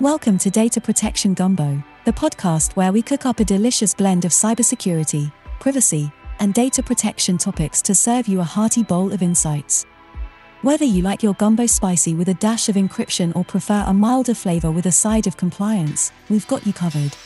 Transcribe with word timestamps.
Welcome 0.00 0.36
to 0.40 0.50
Data 0.50 0.78
Protection 0.78 1.32
Gumbo, 1.32 1.82
the 2.04 2.12
podcast 2.12 2.76
where 2.76 2.92
we 2.92 3.00
cook 3.00 3.24
up 3.24 3.40
a 3.40 3.46
delicious 3.46 3.94
blend 3.94 4.26
of 4.26 4.30
cybersecurity, 4.30 5.32
privacy, 5.58 6.12
and 6.38 6.52
data 6.52 6.82
protection 6.82 7.38
topics 7.38 7.80
to 7.80 7.94
serve 7.94 8.28
you 8.28 8.40
a 8.40 8.44
hearty 8.44 8.82
bowl 8.82 9.10
of 9.10 9.22
insights. 9.22 9.86
Whether 10.60 10.84
you 10.84 11.00
like 11.00 11.22
your 11.22 11.32
gumbo 11.32 11.64
spicy 11.64 12.14
with 12.14 12.28
a 12.28 12.34
dash 12.34 12.68
of 12.68 12.74
encryption 12.74 13.34
or 13.34 13.42
prefer 13.42 13.84
a 13.86 13.94
milder 13.94 14.34
flavor 14.34 14.70
with 14.70 14.84
a 14.84 14.92
side 14.92 15.26
of 15.26 15.38
compliance, 15.38 16.12
we've 16.28 16.46
got 16.46 16.66
you 16.66 16.74
covered. 16.74 17.16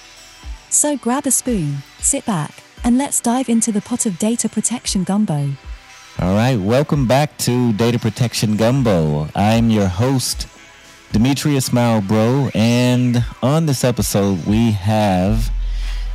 So 0.68 0.96
grab 0.96 1.26
a 1.26 1.32
spoon, 1.32 1.78
sit 1.98 2.24
back, 2.24 2.62
and 2.84 2.96
let's 2.96 3.18
dive 3.18 3.48
into 3.48 3.72
the 3.72 3.82
pot 3.82 4.06
of 4.06 4.16
data 4.20 4.48
protection 4.48 5.02
gumbo. 5.02 5.50
All 6.20 6.34
right, 6.34 6.56
welcome 6.56 7.08
back 7.08 7.36
to 7.38 7.72
Data 7.72 7.98
Protection 7.98 8.56
Gumbo. 8.56 9.28
I'm 9.34 9.70
your 9.70 9.88
host, 9.88 10.46
Demetrius 11.12 11.70
Malbrough, 11.70 12.54
and 12.54 13.24
on 13.42 13.66
this 13.66 13.82
episode, 13.82 14.46
we 14.46 14.70
have 14.70 15.50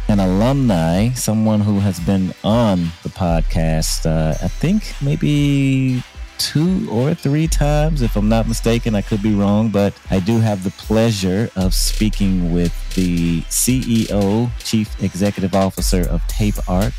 an 0.07 0.21
alumni, 0.21 1.09
someone 1.09 1.59
who 1.59 1.81
has 1.81 1.99
been 1.99 2.33
on 2.45 2.91
the 3.03 3.09
podcast, 3.09 4.05
uh, 4.05 4.37
I 4.41 4.47
think 4.47 4.93
maybe 5.01 6.01
two 6.37 6.87
or 6.89 7.13
three 7.13 7.45
times, 7.45 8.01
if 8.01 8.15
I'm 8.15 8.29
not 8.29 8.47
mistaken. 8.47 8.95
I 8.95 9.01
could 9.01 9.21
be 9.21 9.33
wrong, 9.33 9.67
but 9.67 9.93
I 10.09 10.21
do 10.21 10.39
have 10.39 10.63
the 10.63 10.71
pleasure 10.71 11.49
of 11.57 11.73
speaking 11.73 12.53
with 12.53 12.73
the 12.95 13.41
CEO, 13.43 14.49
Chief 14.59 15.03
Executive 15.03 15.55
Officer 15.55 16.07
of 16.07 16.25
Tape 16.27 16.55
Ark, 16.69 16.93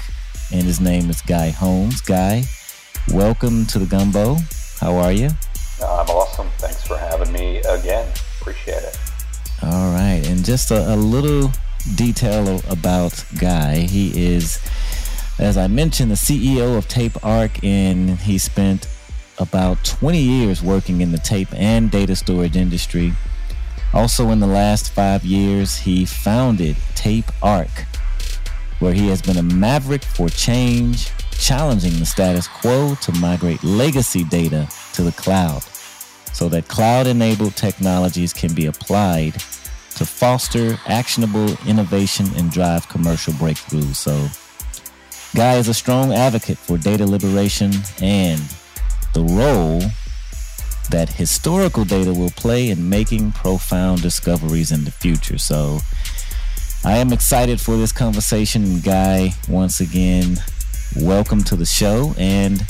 and 0.52 0.64
his 0.64 0.80
name 0.80 1.08
is 1.08 1.22
Guy 1.22 1.48
Holmes. 1.48 2.02
Guy, 2.02 2.44
welcome 3.10 3.64
to 3.66 3.78
the 3.78 3.86
Gumbo. 3.86 4.36
How 4.80 4.96
are 4.96 5.12
you? 5.12 5.30
Uh, 5.80 6.02
I'm 6.02 6.08
awesome. 6.08 6.48
Thanks 6.58 6.86
for 6.86 6.96
having 6.96 7.32
me 7.32 7.58
again. 7.58 8.10
Appreciate 8.40 8.82
it. 8.82 8.98
All 9.62 9.92
right. 9.92 10.22
And 10.26 10.44
just 10.44 10.70
a, 10.70 10.94
a 10.94 10.96
little 10.96 11.50
detail 11.94 12.60
about 12.70 13.24
Guy. 13.38 13.78
He 13.78 14.26
is, 14.26 14.58
as 15.38 15.56
I 15.56 15.66
mentioned, 15.66 16.10
the 16.10 16.16
CEO 16.16 16.76
of 16.76 16.88
Tape 16.88 17.22
Ark, 17.24 17.62
and 17.62 18.18
he 18.18 18.38
spent 18.38 18.88
about 19.38 19.84
20 19.84 20.18
years 20.18 20.62
working 20.62 21.02
in 21.02 21.12
the 21.12 21.18
tape 21.18 21.48
and 21.52 21.90
data 21.90 22.16
storage 22.16 22.56
industry. 22.56 23.12
Also, 23.92 24.30
in 24.30 24.40
the 24.40 24.46
last 24.46 24.92
five 24.92 25.24
years, 25.24 25.76
he 25.76 26.04
founded 26.04 26.76
Tape 26.94 27.30
Ark, 27.42 27.86
where 28.78 28.94
he 28.94 29.08
has 29.08 29.22
been 29.22 29.36
a 29.36 29.42
maverick 29.42 30.02
for 30.02 30.28
change, 30.28 31.10
challenging 31.32 31.98
the 31.98 32.06
status 32.06 32.48
quo 32.48 32.94
to 33.02 33.12
migrate 33.12 33.62
legacy 33.62 34.24
data 34.24 34.68
to 34.94 35.02
the 35.02 35.12
cloud 35.12 35.62
so 36.36 36.50
that 36.50 36.68
cloud 36.68 37.06
enabled 37.06 37.56
technologies 37.56 38.34
can 38.34 38.52
be 38.52 38.66
applied 38.66 39.32
to 39.96 40.04
foster 40.04 40.76
actionable 40.86 41.56
innovation 41.66 42.26
and 42.36 42.50
drive 42.50 42.86
commercial 42.90 43.32
breakthroughs. 43.32 43.94
So, 43.94 44.28
Guy 45.34 45.56
is 45.56 45.68
a 45.68 45.74
strong 45.74 46.12
advocate 46.12 46.58
for 46.58 46.76
data 46.76 47.06
liberation 47.06 47.72
and 48.02 48.40
the 49.14 49.22
role 49.22 49.80
that 50.90 51.08
historical 51.08 51.84
data 51.84 52.12
will 52.12 52.30
play 52.30 52.70
in 52.70 52.88
making 52.88 53.32
profound 53.32 54.02
discoveries 54.02 54.72
in 54.72 54.84
the 54.84 54.90
future. 54.90 55.38
So 55.38 55.78
I 56.84 56.98
am 56.98 57.12
excited 57.12 57.60
for 57.60 57.76
this 57.76 57.92
conversation. 57.92 58.80
Guy, 58.80 59.32
once 59.48 59.80
again, 59.80 60.36
welcome 60.96 61.42
to 61.44 61.56
the 61.56 61.66
show. 61.66 62.14
And 62.18 62.62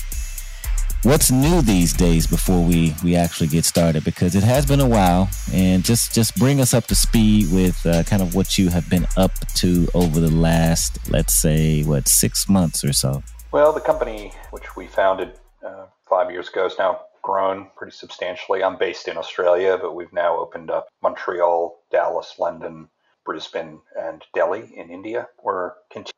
what's 1.03 1.31
new 1.31 1.63
these 1.63 1.93
days 1.93 2.27
before 2.27 2.63
we, 2.63 2.95
we 3.03 3.15
actually 3.17 3.49
get 3.49 3.65
started? 3.65 4.05
Because 4.05 4.35
it 4.35 4.43
has 4.43 4.67
been 4.67 4.81
a 4.81 4.89
while. 4.89 5.29
And 5.53 5.85
just, 5.85 6.15
just 6.15 6.37
bring 6.37 6.61
us 6.61 6.75
up 6.75 6.87
to 6.87 6.95
speed 6.95 7.53
with 7.53 7.85
uh, 7.87 8.03
kind 8.05 8.23
of 8.23 8.35
what 8.35 8.59
you 8.59 8.69
have 8.69 8.89
been 8.89 9.07
up 9.17 9.33
to 9.57 9.89
over 9.95 10.21
the 10.21 10.31
last, 10.31 11.11
let's 11.11 11.35
say, 11.35 11.83
what, 11.85 12.09
six 12.09 12.49
months 12.49 12.85
or 12.85 12.93
so? 12.93 13.23
Well, 13.53 13.73
the 13.73 13.81
company 13.81 14.33
which 14.51 14.77
we 14.77 14.87
founded 14.87 15.39
uh, 15.67 15.87
five 16.09 16.31
years 16.31 16.49
ago 16.49 16.67
is 16.67 16.75
now 16.79 17.01
grown 17.23 17.69
pretty 17.77 17.97
substantially. 17.97 18.63
I'm 18.63 18.79
based 18.79 19.09
in 19.09 19.17
Australia, 19.17 19.79
but 19.81 19.95
we've 19.95 20.13
now 20.13 20.39
opened 20.39 20.71
up 20.71 20.87
Montreal, 21.03 21.81
Dallas, 21.91 22.35
London, 22.39 22.89
Brisbane, 23.25 23.81
and 24.01 24.23
Delhi 24.33 24.73
in 24.77 24.91
India. 24.91 25.27
We're 25.43 25.73
continuing 25.91 26.13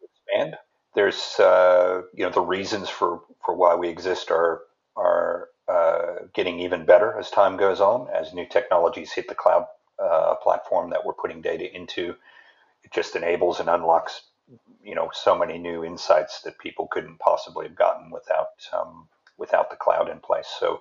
to 0.00 0.06
expand. 0.06 0.56
There's, 0.94 1.38
uh, 1.40 2.02
you 2.14 2.24
know, 2.24 2.30
the 2.30 2.40
reasons 2.40 2.88
for, 2.88 3.22
for 3.44 3.54
why 3.54 3.74
we 3.74 3.88
exist 3.88 4.30
are 4.30 4.62
are 4.96 5.48
uh, 5.68 6.26
getting 6.34 6.60
even 6.60 6.84
better 6.84 7.18
as 7.18 7.30
time 7.30 7.56
goes 7.56 7.80
on, 7.80 8.08
as 8.14 8.32
new 8.34 8.46
technologies 8.46 9.12
hit 9.12 9.28
the 9.28 9.34
cloud 9.34 9.66
uh, 9.98 10.36
platform 10.36 10.90
that 10.90 11.04
we're 11.04 11.14
putting 11.14 11.40
data 11.40 11.74
into. 11.74 12.14
It 12.84 12.92
just 12.92 13.16
enables 13.16 13.60
and 13.60 13.68
unlocks, 13.68 14.22
you 14.84 14.94
know, 14.94 15.10
so 15.12 15.36
many 15.36 15.58
new 15.58 15.84
insights 15.84 16.42
that 16.42 16.58
people 16.58 16.88
couldn't 16.90 17.18
possibly 17.18 17.66
have 17.66 17.76
gotten 17.76 18.10
without 18.10 18.48
um, 18.72 19.08
without 19.38 19.70
the 19.70 19.76
cloud 19.76 20.08
in 20.10 20.20
place. 20.20 20.48
So, 20.60 20.80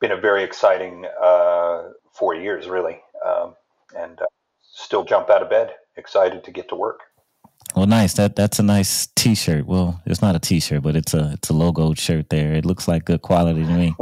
been 0.00 0.12
a 0.12 0.20
very 0.20 0.44
exciting 0.44 1.06
uh, 1.22 1.90
four 2.12 2.34
years, 2.34 2.68
really, 2.68 3.00
um, 3.26 3.54
and 3.96 4.20
uh, 4.20 4.26
still 4.62 5.04
jump 5.04 5.30
out 5.30 5.42
of 5.42 5.50
bed, 5.50 5.74
excited 5.96 6.44
to 6.44 6.50
get 6.52 6.68
to 6.70 6.76
work. 6.76 7.00
Well, 7.76 7.86
nice. 7.86 8.14
That 8.14 8.34
that's 8.36 8.58
a 8.58 8.62
nice 8.62 9.06
T-shirt. 9.14 9.66
Well, 9.66 10.02
it's 10.04 10.22
not 10.22 10.34
a 10.34 10.40
T-shirt, 10.40 10.82
but 10.82 10.96
it's 10.96 11.14
a 11.14 11.32
it's 11.34 11.50
a 11.50 11.52
logo 11.52 11.94
shirt. 11.94 12.28
There, 12.28 12.54
it 12.54 12.64
looks 12.64 12.88
like 12.88 13.04
good 13.04 13.22
quality 13.22 13.64
to 13.64 13.72
me. 13.72 13.94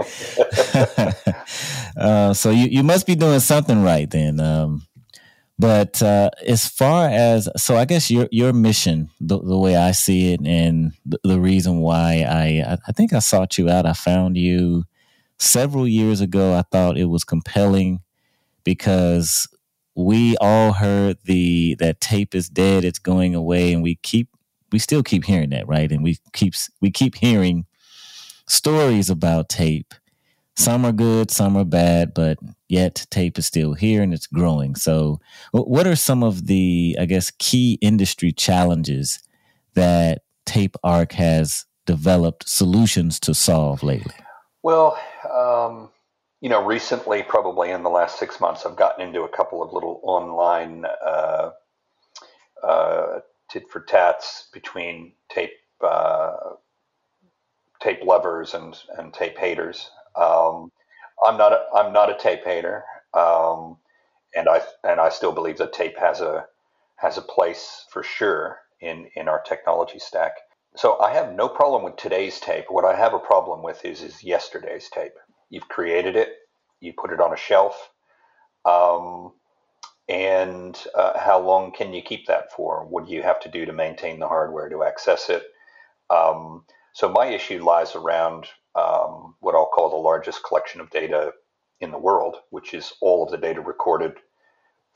uh, 1.96 2.32
so 2.32 2.50
you 2.50 2.68
you 2.68 2.82
must 2.82 3.06
be 3.06 3.14
doing 3.14 3.40
something 3.40 3.82
right 3.82 4.10
then. 4.10 4.40
Um, 4.40 4.86
but 5.58 6.00
uh, 6.02 6.30
as 6.46 6.68
far 6.68 7.08
as 7.08 7.48
so, 7.56 7.76
I 7.76 7.84
guess 7.84 8.10
your 8.10 8.28
your 8.30 8.52
mission, 8.52 9.10
the, 9.20 9.38
the 9.40 9.58
way 9.58 9.76
I 9.76 9.90
see 9.90 10.32
it, 10.32 10.40
and 10.40 10.92
the, 11.04 11.18
the, 11.24 11.40
reason 11.40 11.80
why 11.80 12.24
I 12.28 12.78
I 12.86 12.92
think 12.92 13.12
I 13.12 13.18
sought 13.18 13.58
you 13.58 13.68
out. 13.68 13.84
I 13.84 13.92
found 13.92 14.36
you 14.36 14.84
several 15.38 15.88
years 15.88 16.20
ago. 16.20 16.54
I 16.54 16.62
thought 16.62 16.96
it 16.96 17.06
was 17.06 17.24
compelling 17.24 18.00
because 18.62 19.48
we 20.06 20.36
all 20.38 20.72
heard 20.72 21.18
the 21.24 21.74
that 21.76 22.00
tape 22.00 22.34
is 22.34 22.48
dead, 22.48 22.84
it's 22.84 22.98
going 22.98 23.34
away, 23.34 23.72
and 23.72 23.82
we 23.82 23.96
keep 23.96 24.28
we 24.70 24.78
still 24.78 25.02
keep 25.02 25.24
hearing 25.24 25.50
that, 25.50 25.66
right? 25.66 25.90
And 25.90 26.02
we 26.02 26.18
keep 26.32 26.54
we 26.80 26.90
keep 26.90 27.16
hearing 27.16 27.66
stories 28.46 29.10
about 29.10 29.48
tape 29.48 29.94
some 30.58 30.84
are 30.84 30.92
good, 30.92 31.30
some 31.30 31.56
are 31.56 31.64
bad, 31.64 32.12
but 32.12 32.36
yet 32.68 33.06
tape 33.10 33.38
is 33.38 33.46
still 33.46 33.74
here 33.74 34.02
and 34.02 34.12
it's 34.12 34.26
growing. 34.26 34.74
So, 34.74 35.20
what 35.52 35.86
are 35.86 35.94
some 35.94 36.24
of 36.24 36.48
the, 36.48 36.96
I 37.00 37.04
guess, 37.04 37.30
key 37.38 37.78
industry 37.80 38.32
challenges 38.32 39.20
that 39.74 40.22
Tape 40.46 40.76
Ark 40.82 41.12
has 41.12 41.64
developed 41.86 42.48
solutions 42.48 43.20
to 43.20 43.34
solve 43.34 43.84
lately? 43.84 44.14
Well, 44.64 44.98
um, 45.32 45.90
you 46.40 46.48
know, 46.48 46.64
recently, 46.64 47.22
probably 47.22 47.70
in 47.70 47.82
the 47.82 47.90
last 47.90 48.18
six 48.18 48.40
months, 48.40 48.64
I've 48.66 48.76
gotten 48.76 49.06
into 49.06 49.22
a 49.22 49.28
couple 49.28 49.62
of 49.62 49.72
little 49.72 50.00
online 50.04 50.84
uh, 50.86 51.50
uh, 52.62 53.20
tit 53.50 53.64
for 53.70 53.80
tats 53.80 54.48
between 54.52 55.12
tape 55.30 55.52
uh, 55.82 56.36
tape 57.80 58.04
lovers 58.04 58.54
and 58.54 58.76
and 58.98 59.12
tape 59.14 59.38
haters. 59.38 59.90
Um, 60.16 60.72
I'm 61.26 61.38
not 61.38 61.52
a, 61.52 61.64
I'm 61.74 61.92
not 61.92 62.10
a 62.10 62.18
tape 62.18 62.44
hater, 62.44 62.84
um, 63.14 63.78
and 64.36 64.48
I 64.48 64.62
and 64.84 65.00
I 65.00 65.08
still 65.10 65.32
believe 65.32 65.58
that 65.58 65.72
tape 65.72 65.98
has 65.98 66.20
a 66.20 66.46
has 66.96 67.18
a 67.18 67.22
place 67.22 67.86
for 67.90 68.02
sure 68.02 68.60
in 68.80 69.10
in 69.16 69.28
our 69.28 69.42
technology 69.42 69.98
stack. 69.98 70.32
So 70.76 71.00
I 71.00 71.12
have 71.14 71.34
no 71.34 71.48
problem 71.48 71.82
with 71.84 71.96
today's 71.96 72.40
tape. 72.40 72.66
What 72.68 72.84
I 72.84 72.96
have 72.96 73.14
a 73.14 73.18
problem 73.18 73.62
with 73.62 73.84
is 73.84 74.02
is 74.02 74.24
yesterday's 74.24 74.88
tape. 74.90 75.14
You've 75.50 75.68
created 75.68 76.16
it, 76.16 76.30
you 76.80 76.92
put 76.96 77.12
it 77.12 77.20
on 77.20 77.32
a 77.32 77.36
shelf, 77.36 77.90
um, 78.64 79.32
and 80.08 80.78
uh, 80.94 81.18
how 81.18 81.40
long 81.40 81.72
can 81.72 81.92
you 81.92 82.02
keep 82.02 82.26
that 82.26 82.52
for? 82.52 82.86
What 82.86 83.06
do 83.06 83.12
you 83.12 83.22
have 83.22 83.40
to 83.40 83.50
do 83.50 83.66
to 83.66 83.72
maintain 83.72 84.18
the 84.18 84.28
hardware 84.28 84.68
to 84.70 84.84
access 84.84 85.28
it? 85.28 85.42
Um, 86.10 86.64
so 86.94 87.08
my 87.08 87.26
issue 87.26 87.62
lies 87.62 87.94
around 87.94 88.46
um, 88.74 89.34
what 89.40 89.54
I'll 89.54 89.70
call 89.74 89.90
the 89.90 89.96
largest 89.96 90.44
collection 90.44 90.80
of 90.80 90.90
data 90.90 91.32
in 91.80 91.90
the 91.90 91.98
world, 91.98 92.36
which 92.50 92.74
is 92.74 92.92
all 93.00 93.24
of 93.24 93.30
the 93.30 93.38
data 93.38 93.60
recorded 93.60 94.14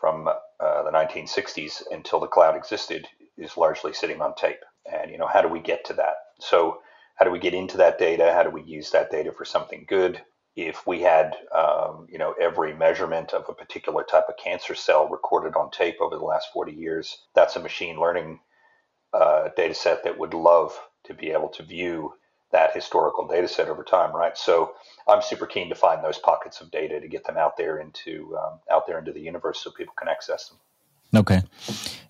from 0.01 0.29
uh, 0.29 0.83
the 0.83 0.91
1960s 0.91 1.83
until 1.91 2.21
the 2.21 2.27
cloud 2.27 2.57
existed, 2.57 3.07
is 3.39 3.57
largely 3.57 3.93
sitting 3.93 4.21
on 4.21 4.35
tape. 4.35 4.61
And 4.91 5.11
you 5.11 5.19
know, 5.19 5.29
how 5.29 5.43
do 5.43 5.49
we 5.49 5.61
get 5.61 5.85
to 5.87 5.93
that? 5.95 6.15
So, 6.41 6.81
how 7.17 7.25
do 7.25 7.31
we 7.31 7.39
get 7.39 7.55
into 7.55 7.77
that 7.77 7.99
data? 7.99 8.33
How 8.35 8.43
do 8.43 8.51
we 8.51 8.63
use 8.65 8.91
that 8.91 9.11
data 9.11 9.33
for 9.33 9.45
something 9.45 9.85
good? 9.89 10.21
If 10.55 10.87
we 10.87 11.01
had, 11.01 11.35
um, 11.55 12.07
you 12.11 12.19
know, 12.19 12.35
every 12.41 12.75
measurement 12.75 13.33
of 13.33 13.49
a 13.49 13.55
particular 13.55 14.05
type 14.05 14.25
of 14.29 14.37
cancer 14.37 14.75
cell 14.75 15.09
recorded 15.09 15.57
on 15.57 15.71
tape 15.71 15.97
over 16.01 16.17
the 16.17 16.25
last 16.25 16.49
40 16.53 16.73
years, 16.73 17.19
that's 17.35 17.57
a 17.57 17.61
machine 17.61 17.99
learning 17.99 18.41
uh, 19.15 19.49
data 19.57 19.75
set 19.75 20.05
that 20.05 20.19
would 20.19 20.35
love 20.35 20.79
to 21.05 21.15
be 21.15 21.31
able 21.31 21.49
to 21.49 21.63
view 21.63 22.13
that 22.53 22.75
historical 22.75 23.27
data 23.27 23.49
set 23.49 23.69
over 23.69 23.83
time, 23.83 24.15
right? 24.15 24.37
So 24.37 24.75
I'm 25.09 25.23
super 25.23 25.47
keen 25.47 25.69
to 25.71 25.75
find 25.75 26.05
those 26.05 26.19
pockets 26.19 26.61
of 26.61 26.71
data 26.71 27.01
to 27.01 27.09
get 27.09 27.25
them 27.25 27.37
out 27.37 27.57
there 27.57 27.79
into 27.79 28.37
um, 28.37 28.61
out 28.71 28.87
there 28.87 28.99
into 28.99 29.13
the 29.13 29.21
universe 29.21 29.61
so 29.63 29.71
people 29.71 29.95
can 29.99 30.09
access 30.09 30.49
them. 30.49 30.59
Okay, 31.15 31.43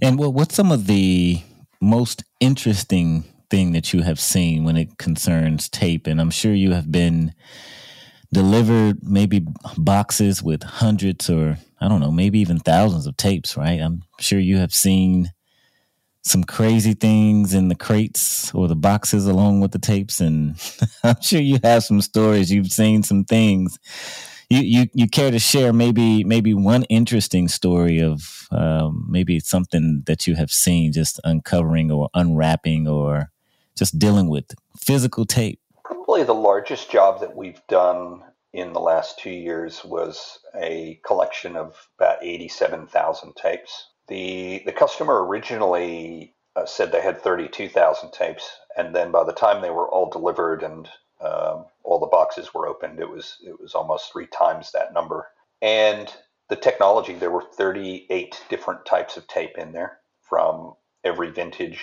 and 0.00 0.18
what 0.18 0.34
what's 0.34 0.54
some 0.54 0.70
of 0.70 0.86
the 0.86 1.42
most 1.80 2.24
interesting 2.40 3.24
thing 3.50 3.72
that 3.72 3.92
you 3.92 4.02
have 4.02 4.20
seen 4.20 4.64
when 4.64 4.76
it 4.76 4.98
concerns 4.98 5.68
tape? 5.68 6.06
And 6.06 6.20
I'm 6.20 6.30
sure 6.30 6.52
you 6.52 6.72
have 6.72 6.90
been 6.90 7.34
delivered 8.32 9.02
maybe 9.02 9.46
boxes 9.76 10.42
with 10.42 10.62
hundreds 10.62 11.28
or 11.28 11.58
I 11.80 11.88
don't 11.88 12.00
know, 12.00 12.12
maybe 12.12 12.38
even 12.38 12.60
thousands 12.60 13.06
of 13.06 13.16
tapes, 13.16 13.56
right? 13.56 13.80
I'm 13.80 14.02
sure 14.20 14.38
you 14.38 14.58
have 14.58 14.72
seen 14.72 15.32
some 16.22 16.44
crazy 16.44 16.94
things 16.94 17.52
in 17.52 17.68
the 17.68 17.74
crates 17.74 18.54
or 18.54 18.68
the 18.68 18.76
boxes 18.76 19.26
along 19.26 19.60
with 19.60 19.72
the 19.72 19.78
tapes 19.78 20.20
and 20.20 20.54
i'm 21.02 21.20
sure 21.20 21.40
you 21.40 21.58
have 21.64 21.82
some 21.82 22.00
stories. 22.00 22.50
You've 22.52 22.70
seen 22.70 23.02
some 23.02 23.24
things. 23.24 23.78
You 24.48 24.60
you, 24.60 24.86
you 24.94 25.08
care 25.08 25.30
to 25.30 25.38
share 25.38 25.72
maybe 25.72 26.22
maybe 26.24 26.54
one 26.54 26.84
interesting 26.84 27.48
story 27.48 28.00
of 28.00 28.46
um, 28.52 29.06
maybe 29.08 29.40
something 29.40 30.02
that 30.06 30.26
you 30.26 30.36
have 30.36 30.50
seen 30.52 30.92
just 30.92 31.18
uncovering 31.24 31.90
or 31.90 32.08
unwrapping 32.14 32.86
or 32.86 33.30
just 33.76 33.98
dealing 33.98 34.28
with 34.28 34.54
physical 34.78 35.24
tape 35.24 35.58
probably 36.12 36.26
the 36.26 36.34
largest 36.34 36.90
job 36.90 37.20
that 37.20 37.34
we've 37.34 37.62
done 37.68 38.22
in 38.52 38.74
the 38.74 38.80
last 38.80 39.18
two 39.18 39.30
years 39.30 39.82
was 39.82 40.40
a 40.54 41.00
collection 41.06 41.56
of 41.56 41.88
about 41.98 42.22
87,000 42.22 43.34
tapes 43.34 43.86
the 44.08 44.62
the 44.66 44.72
customer 44.72 45.24
originally 45.26 46.34
uh, 46.56 46.66
said 46.66 46.92
they 46.92 47.00
had 47.00 47.22
32,000 47.22 48.12
tapes, 48.12 48.58
and 48.76 48.94
then 48.94 49.10
by 49.10 49.24
the 49.24 49.32
time 49.32 49.62
they 49.62 49.70
were 49.70 49.88
all 49.88 50.10
delivered 50.10 50.62
and 50.62 50.86
um, 51.20 51.64
all 51.82 51.98
the 51.98 52.06
boxes 52.06 52.52
were 52.52 52.66
opened, 52.66 53.00
it 53.00 53.08
was 53.08 53.38
it 53.42 53.58
was 53.58 53.74
almost 53.74 54.12
three 54.12 54.26
times 54.26 54.72
that 54.72 54.92
number. 54.92 55.28
And 55.62 56.12
the 56.50 56.56
technology, 56.56 57.14
there 57.14 57.30
were 57.30 57.46
38 57.56 58.42
different 58.50 58.84
types 58.84 59.16
of 59.16 59.26
tape 59.28 59.56
in 59.56 59.72
there 59.72 59.98
from 60.20 60.74
every 61.04 61.30
vintage. 61.30 61.80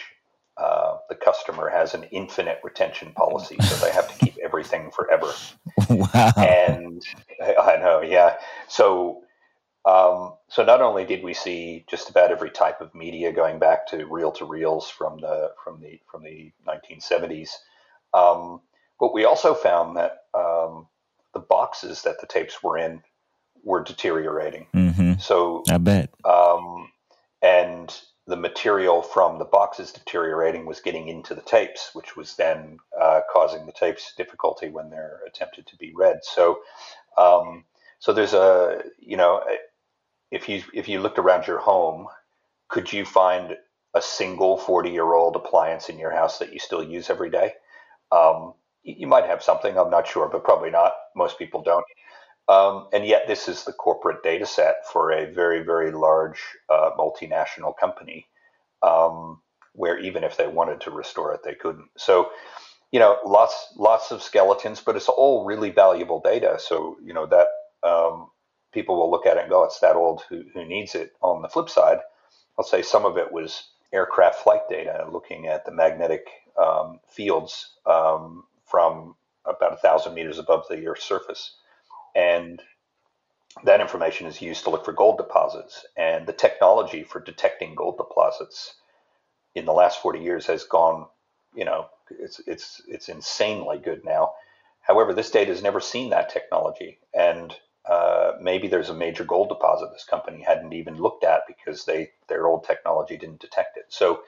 Uh, 0.60 0.98
the 1.08 1.16
customer 1.16 1.70
has 1.70 1.94
an 1.94 2.04
infinite 2.12 2.60
retention 2.64 3.14
policy, 3.14 3.56
so 3.62 3.76
they 3.86 3.92
have 3.94 4.12
to 4.12 4.26
keep 4.26 4.38
everything 4.44 4.92
forever. 4.92 5.32
Wow! 5.90 6.32
And 6.38 7.02
I 7.42 7.78
know, 7.78 8.02
yeah. 8.02 8.38
So 8.68 9.24
um, 9.86 10.34
so 10.50 10.64
not 10.64 10.82
only 10.82 11.06
did 11.06 11.24
we 11.24 11.34
see 11.34 11.86
just 11.90 12.10
about 12.10 12.32
every 12.32 12.50
type 12.50 12.82
of 12.82 12.94
media 12.94 13.32
going 13.32 13.60
back 13.60 13.88
to 13.88 14.06
reel 14.06 14.32
to 14.34 14.46
reels 14.46 14.90
from 14.90 15.20
the 15.20 15.52
from 15.64 15.80
the 15.80 16.00
from 16.12 16.24
the 16.24 16.52
1970s, 16.68 17.50
um, 18.14 18.62
but 19.00 19.14
we 19.14 19.26
also 19.26 19.54
found 19.54 19.96
that 19.98 20.26
um, 20.34 20.88
the 21.34 21.40
boxes 21.40 22.04
that 22.04 22.20
the 22.20 22.28
tapes 22.28 22.62
were 22.62 22.78
in 22.78 23.02
were 23.64 23.84
deteriorating. 23.84 24.68
Mm-hmm. 24.74 25.14
So 25.20 25.64
I 25.70 25.78
bet. 25.78 26.14
Um, 26.26 26.92
and 27.42 27.96
the 28.30 28.38
material 28.38 29.02
from 29.02 29.40
the 29.40 29.46
boxes 29.46 29.92
deteriorating 29.92 30.66
was 30.66 30.82
getting 30.82 31.10
into 31.10 31.36
the 31.36 31.42
tapes, 31.42 31.92
which 31.94 32.16
was 32.18 32.36
then 32.38 32.80
uh, 33.00 33.22
causing 33.32 33.66
the 33.66 33.74
tapes 33.74 34.14
difficulty 34.18 34.70
when 34.70 34.90
they're 34.92 35.22
attempted 35.28 35.68
to 35.68 35.78
be 35.78 35.94
read. 35.96 36.20
So, 36.24 36.60
um, 37.18 37.66
so 38.00 38.14
there's 38.14 38.34
a 38.36 38.84
you 39.00 39.18
know 39.18 39.44
if 40.32 40.50
you 40.50 40.64
if 40.74 40.88
you 40.90 41.02
looked 41.02 41.20
around 41.20 41.48
your 41.48 41.60
home, 41.60 42.08
could 42.70 42.92
you 42.94 43.06
find 43.06 43.58
a 43.96 44.02
single 44.02 44.58
40 44.58 44.90
year 44.92 45.14
old 45.14 45.36
appliance 45.36 45.90
in 45.90 46.00
your 46.00 46.12
house 46.12 46.40
that 46.40 46.54
you 46.54 46.60
still 46.60 46.84
use 46.84 47.10
every 47.10 47.30
day? 47.30 47.54
Um, 48.12 48.54
you 48.84 49.08
might 49.08 49.26
have 49.26 49.44
something, 49.44 49.78
I'm 49.78 49.90
not 49.92 50.08
sure, 50.08 50.30
but 50.30 50.44
probably 50.44 50.72
not. 50.72 50.94
Most 51.16 51.40
people 51.40 51.62
don't. 51.64 51.86
Um, 52.50 52.88
and 52.92 53.06
yet, 53.06 53.28
this 53.28 53.48
is 53.48 53.64
the 53.64 53.74
corporate 53.74 54.24
data 54.24 54.46
set 54.46 54.88
for 54.92 55.12
a 55.12 55.32
very, 55.32 55.64
very 55.64 55.92
large 55.92 56.42
uh, 56.68 56.90
multinational 56.98 57.78
company, 57.80 58.28
um, 58.82 59.40
where 59.74 60.00
even 60.00 60.24
if 60.24 60.36
they 60.36 60.48
wanted 60.48 60.82
to 60.82 60.92
restore 60.92 61.34
it, 61.34 61.42
they 61.44 61.54
couldn't. 61.54 61.90
So, 61.96 62.32
you 62.92 63.00
know, 63.00 63.20
lots, 63.24 63.74
lots 63.78 64.12
of 64.12 64.24
skeletons, 64.24 64.82
but 64.82 64.96
it's 64.96 65.10
all 65.10 65.46
really 65.46 65.70
valuable 65.70 66.22
data. 66.22 66.58
So, 66.60 66.98
you 67.04 67.14
know, 67.14 67.28
that 67.28 67.48
um, 67.88 68.32
people 68.74 68.98
will 68.98 69.12
look 69.12 69.28
at 69.28 69.38
it 69.38 69.42
and 69.42 69.50
go, 69.50 69.64
it's 69.64 69.80
that 69.82 69.96
old, 69.96 70.24
who, 70.28 70.44
who 70.56 70.66
needs 70.66 70.96
it? 70.96 71.14
On 71.22 71.44
the 71.44 71.50
flip 71.50 71.70
side, 71.70 72.00
I'll 72.58 72.66
say 72.66 72.82
some 72.82 73.06
of 73.06 73.18
it 73.18 73.32
was 73.32 73.70
aircraft 73.94 74.40
flight 74.40 74.62
data, 74.70 75.08
looking 75.12 75.48
at 75.48 75.66
the 75.66 75.72
magnetic 75.72 76.28
um, 76.60 77.00
fields 77.08 77.76
um, 77.86 78.44
from 78.66 79.16
about 79.46 79.74
a 79.74 79.78
thousand 79.78 80.16
meters 80.16 80.40
above 80.40 80.66
the 80.68 80.86
Earth's 80.88 81.06
surface. 81.06 81.56
And 82.16 82.62
that 83.64 83.82
information 83.82 84.28
is 84.28 84.42
used 84.42 84.64
to 84.64 84.70
look 84.70 84.86
for 84.86 84.94
gold 84.94 85.18
deposits. 85.18 85.86
And 85.98 86.28
the 86.28 86.34
technology 86.34 87.04
for 87.04 87.20
detecting 87.20 87.76
gold 87.76 87.98
deposits 87.98 88.76
in 89.56 89.66
the 89.66 89.74
last 89.74 90.02
40 90.02 90.20
years 90.20 90.46
has 90.48 90.64
gone, 90.64 91.08
you 91.54 91.66
know, 91.66 91.88
it's, 92.20 92.40
it's, 92.48 92.82
it's 92.88 93.10
insanely 93.10 93.78
good 93.78 94.04
now. 94.06 94.34
However, 94.82 95.14
this 95.14 95.32
data 95.32 95.52
has 95.52 95.62
never 95.62 95.80
seen 95.80 96.10
that 96.10 96.30
technology. 96.30 97.00
And 97.14 97.56
uh, 97.90 98.34
maybe 98.40 98.68
there's 98.68 98.90
a 98.90 98.94
major 98.94 99.24
gold 99.24 99.50
deposit 99.50 99.90
this 99.92 100.04
company 100.04 100.44
hadn't 100.44 100.74
even 100.74 100.98
looked 100.98 101.24
at 101.24 101.48
because 101.48 101.86
they 101.86 102.12
their 102.28 102.48
old 102.48 102.64
technology 102.64 103.18
didn't 103.18 103.40
detect 103.40 103.78
it. 103.78 103.86
So 103.90 104.22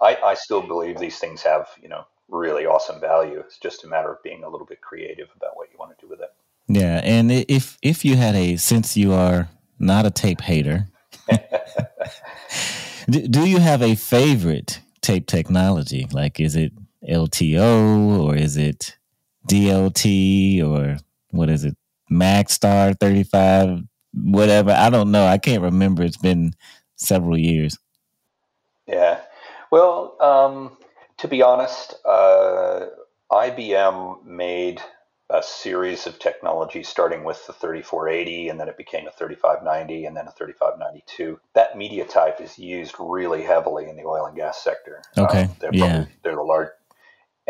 I, 0.00 0.16
I 0.16 0.34
still 0.34 0.60
believe 0.60 0.98
these 0.98 1.18
things 1.18 1.42
have 1.42 1.68
you 1.82 1.88
know 1.88 2.04
really 2.28 2.66
awesome 2.66 3.00
value. 3.00 3.38
It's 3.40 3.58
just 3.58 3.84
a 3.84 3.88
matter 3.88 4.12
of 4.12 4.22
being 4.22 4.44
a 4.44 4.48
little 4.48 4.66
bit 4.66 4.82
creative 4.82 5.28
about 5.34 5.56
what 5.56 5.68
you 5.72 5.78
want 5.78 5.98
to 5.98 6.04
do 6.04 6.10
with 6.10 6.20
it. 6.20 6.30
Yeah, 6.72 7.00
and 7.02 7.32
if 7.32 7.78
if 7.82 8.04
you 8.04 8.14
had 8.14 8.36
a 8.36 8.54
since 8.56 8.96
you 8.96 9.12
are 9.12 9.48
not 9.80 10.06
a 10.06 10.10
tape 10.10 10.40
hater, 10.40 10.86
do, 13.10 13.26
do 13.26 13.44
you 13.44 13.58
have 13.58 13.82
a 13.82 13.96
favorite 13.96 14.80
tape 15.00 15.26
technology? 15.26 16.06
Like, 16.12 16.38
is 16.38 16.54
it 16.54 16.72
LTO 17.08 18.20
or 18.22 18.36
is 18.36 18.56
it 18.56 18.96
DLT 19.48 20.64
or 20.64 20.98
what 21.30 21.50
is 21.50 21.64
it? 21.64 21.76
Magstar 22.08 22.98
35, 23.00 23.82
whatever. 24.14 24.70
I 24.70 24.90
don't 24.90 25.10
know. 25.10 25.26
I 25.26 25.38
can't 25.38 25.64
remember. 25.64 26.04
It's 26.04 26.18
been 26.18 26.52
several 26.94 27.36
years. 27.36 27.76
Yeah. 28.86 29.20
Well, 29.72 30.16
um, 30.20 30.76
to 31.18 31.26
be 31.26 31.42
honest, 31.42 31.96
uh, 32.04 32.86
IBM 33.32 34.24
made 34.24 34.80
a 35.32 35.42
series 35.42 36.06
of 36.06 36.18
technologies 36.18 36.88
starting 36.88 37.24
with 37.24 37.46
the 37.46 37.52
3480 37.52 38.48
and 38.48 38.60
then 38.60 38.68
it 38.68 38.76
became 38.76 39.06
a 39.06 39.12
3590 39.12 40.06
and 40.06 40.16
then 40.16 40.26
a 40.26 40.32
3592 40.32 41.38
that 41.54 41.76
media 41.76 42.04
type 42.04 42.40
is 42.40 42.58
used 42.58 42.94
really 42.98 43.42
heavily 43.42 43.88
in 43.88 43.96
the 43.96 44.04
oil 44.04 44.26
and 44.26 44.36
gas 44.36 44.62
sector 44.62 45.02
okay 45.16 45.44
um, 45.44 45.56
they're 45.60 45.70
yeah 45.72 45.88
probably, 45.88 46.12
they're 46.22 46.36
the 46.36 46.42
large 46.42 46.68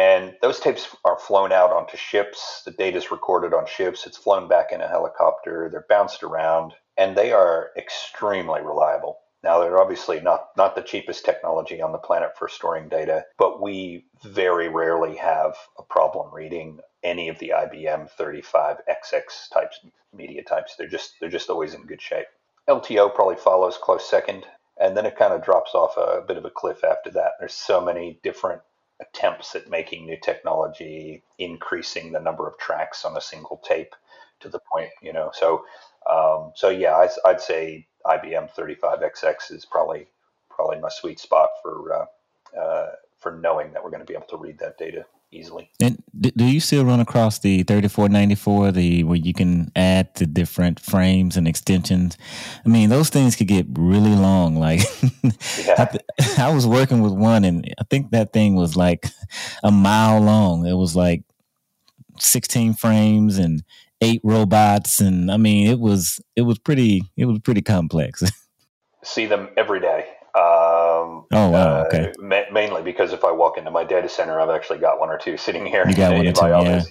and 0.00 0.34
those 0.40 0.60
tapes 0.60 0.96
are 1.04 1.18
flown 1.18 1.52
out 1.52 1.72
onto 1.72 1.98
ships. 1.98 2.62
The 2.64 2.70
data 2.70 2.96
is 2.96 3.10
recorded 3.10 3.52
on 3.52 3.66
ships. 3.66 4.06
It's 4.06 4.16
flown 4.16 4.48
back 4.48 4.72
in 4.72 4.80
a 4.80 4.88
helicopter. 4.88 5.68
They're 5.70 5.84
bounced 5.90 6.22
around, 6.22 6.72
and 6.96 7.14
they 7.14 7.32
are 7.32 7.70
extremely 7.76 8.62
reliable. 8.62 9.18
Now, 9.42 9.60
they're 9.60 9.80
obviously 9.80 10.20
not, 10.20 10.50
not 10.56 10.74
the 10.74 10.82
cheapest 10.82 11.24
technology 11.24 11.80
on 11.80 11.92
the 11.92 11.98
planet 11.98 12.36
for 12.36 12.48
storing 12.48 12.88
data, 12.88 13.24
but 13.38 13.62
we 13.62 14.04
very 14.22 14.68
rarely 14.68 15.16
have 15.16 15.56
a 15.78 15.82
problem 15.82 16.32
reading 16.34 16.80
any 17.02 17.28
of 17.28 17.38
the 17.38 17.52
IBM 17.56 18.10
35XX 18.18 19.48
types 19.52 19.80
media 20.12 20.42
types. 20.42 20.74
They're 20.76 20.88
just 20.88 21.14
they're 21.20 21.30
just 21.30 21.50
always 21.50 21.74
in 21.74 21.86
good 21.86 22.02
shape. 22.02 22.26
LTO 22.68 23.14
probably 23.14 23.36
follows 23.36 23.78
close 23.78 24.08
second, 24.08 24.44
and 24.80 24.96
then 24.96 25.06
it 25.06 25.16
kind 25.16 25.32
of 25.32 25.42
drops 25.42 25.74
off 25.74 25.96
a 25.96 26.22
bit 26.26 26.36
of 26.36 26.44
a 26.44 26.50
cliff 26.50 26.84
after 26.84 27.10
that. 27.12 27.32
There's 27.38 27.54
so 27.54 27.80
many 27.80 28.20
different 28.22 28.60
attempts 29.00 29.54
at 29.54 29.70
making 29.70 30.04
new 30.04 30.18
technology, 30.20 31.22
increasing 31.38 32.12
the 32.12 32.20
number 32.20 32.46
of 32.46 32.58
tracks 32.58 33.04
on 33.04 33.16
a 33.16 33.20
single 33.20 33.62
tape 33.64 33.94
to 34.40 34.48
the 34.48 34.60
point, 34.72 34.90
you 35.02 35.12
know. 35.12 35.30
So, 35.32 35.64
um, 36.08 36.52
so 36.54 36.68
yeah, 36.68 36.92
I, 36.94 37.32
would 37.32 37.40
say 37.40 37.86
IBM 38.06 38.54
35XX 38.54 39.52
is 39.52 39.64
probably 39.64 40.06
probably 40.48 40.78
my 40.80 40.88
sweet 40.90 41.18
spot 41.18 41.48
for 41.62 41.92
uh, 41.92 42.58
uh, 42.58 42.90
for 43.18 43.32
knowing 43.32 43.72
that 43.72 43.82
we're 43.82 43.90
going 43.90 44.00
to 44.00 44.06
be 44.06 44.14
able 44.14 44.26
to 44.26 44.36
read 44.36 44.58
that 44.58 44.78
data 44.78 45.04
easily. 45.32 45.70
And 45.80 46.02
do 46.18 46.44
you 46.44 46.60
still 46.60 46.84
run 46.84 47.00
across 47.00 47.38
the 47.38 47.62
3494, 47.62 48.72
the 48.72 49.04
where 49.04 49.16
you 49.16 49.32
can 49.32 49.70
add 49.76 50.14
the 50.16 50.26
different 50.26 50.80
frames 50.80 51.36
and 51.36 51.46
extensions? 51.46 52.16
I 52.64 52.68
mean, 52.68 52.88
those 52.88 53.10
things 53.10 53.36
could 53.36 53.46
get 53.46 53.66
really 53.72 54.14
long. 54.14 54.56
Like, 54.56 54.80
yeah. 55.58 55.74
I, 56.18 56.44
I 56.46 56.54
was 56.54 56.66
working 56.66 57.00
with 57.00 57.12
one, 57.12 57.44
and 57.44 57.64
I 57.78 57.84
think 57.90 58.10
that 58.10 58.32
thing 58.32 58.56
was 58.56 58.76
like 58.76 59.06
a 59.62 59.70
mile 59.70 60.20
long. 60.20 60.66
It 60.66 60.74
was 60.74 60.96
like 60.96 61.22
16 62.18 62.74
frames 62.74 63.38
and 63.38 63.62
eight 64.00 64.20
robots, 64.24 65.00
and 65.00 65.30
I 65.30 65.36
mean, 65.36 65.68
it 65.68 65.78
was 65.78 66.20
it 66.36 66.42
was 66.42 66.58
pretty 66.58 67.02
it 67.16 67.26
was 67.26 67.38
pretty 67.40 67.62
complex. 67.62 68.22
See 69.04 69.26
them 69.26 69.48
every 69.56 69.80
day. 69.80 70.06
Um, 70.34 71.26
oh 71.32 71.48
wow! 71.50 71.84
Okay. 71.86 72.10
Uh, 72.10 72.22
ma- 72.22 72.50
mainly 72.52 72.82
because 72.82 73.12
if 73.12 73.24
I 73.24 73.32
walk 73.32 73.58
into 73.58 73.70
my 73.70 73.84
data 73.84 74.08
center, 74.08 74.40
I've 74.40 74.50
actually 74.50 74.78
got 74.78 75.00
one 75.00 75.08
or 75.08 75.18
two 75.18 75.36
sitting 75.36 75.66
here. 75.66 75.88
You 75.88 75.94
got 75.96 76.12
in, 76.12 76.18
one 76.18 76.26
or 76.26 76.28
in 76.28 76.34
two, 76.34 76.42
my 76.42 76.62
yeah. 76.62 76.82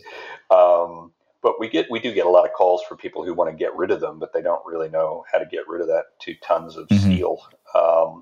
Um, 0.51 1.11
but 1.41 1.59
we 1.59 1.69
get 1.69 1.87
we 1.89 1.99
do 1.99 2.13
get 2.13 2.25
a 2.25 2.29
lot 2.29 2.45
of 2.45 2.53
calls 2.53 2.81
for 2.87 2.97
people 2.97 3.23
who 3.23 3.33
want 3.33 3.49
to 3.49 3.55
get 3.55 3.75
rid 3.75 3.91
of 3.91 4.01
them, 4.01 4.19
but 4.19 4.33
they 4.33 4.41
don't 4.41 4.65
really 4.65 4.89
know 4.89 5.23
how 5.31 5.37
to 5.37 5.45
get 5.45 5.67
rid 5.67 5.81
of 5.81 5.87
that 5.87 6.05
two 6.19 6.35
tons 6.43 6.75
of 6.75 6.87
Mhm. 6.87 6.99
steel 6.99 7.41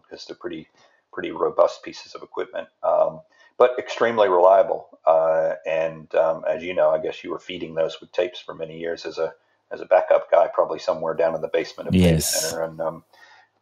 because 0.03 0.25
they're 0.25 0.37
pretty 0.37 0.67
pretty 1.11 1.31
robust 1.31 1.81
pieces 1.81 2.13
of 2.13 2.21
equipment. 2.21 2.67
Um, 2.83 3.21
but 3.57 3.77
extremely 3.79 4.29
reliable. 4.29 4.87
Uh, 5.05 5.53
and 5.65 6.13
um, 6.15 6.43
as 6.47 6.63
you 6.63 6.73
know, 6.73 6.89
I 6.89 6.99
guess 6.99 7.23
you 7.23 7.31
were 7.31 7.39
feeding 7.39 7.75
those 7.75 7.99
with 7.99 8.11
tapes 8.11 8.39
for 8.39 8.53
many 8.53 8.77
years 8.77 9.05
as 9.05 9.17
a 9.17 9.33
as 9.71 9.81
a 9.81 9.85
backup 9.85 10.31
guy, 10.31 10.47
probably 10.53 10.79
somewhere 10.79 11.13
down 11.13 11.35
in 11.35 11.41
the 11.41 11.49
basement 11.49 11.89
of 11.89 11.93
the 11.93 11.99
Yes. 11.99 12.33
center. 12.33 12.63
And 12.63 12.79
um, 12.79 13.03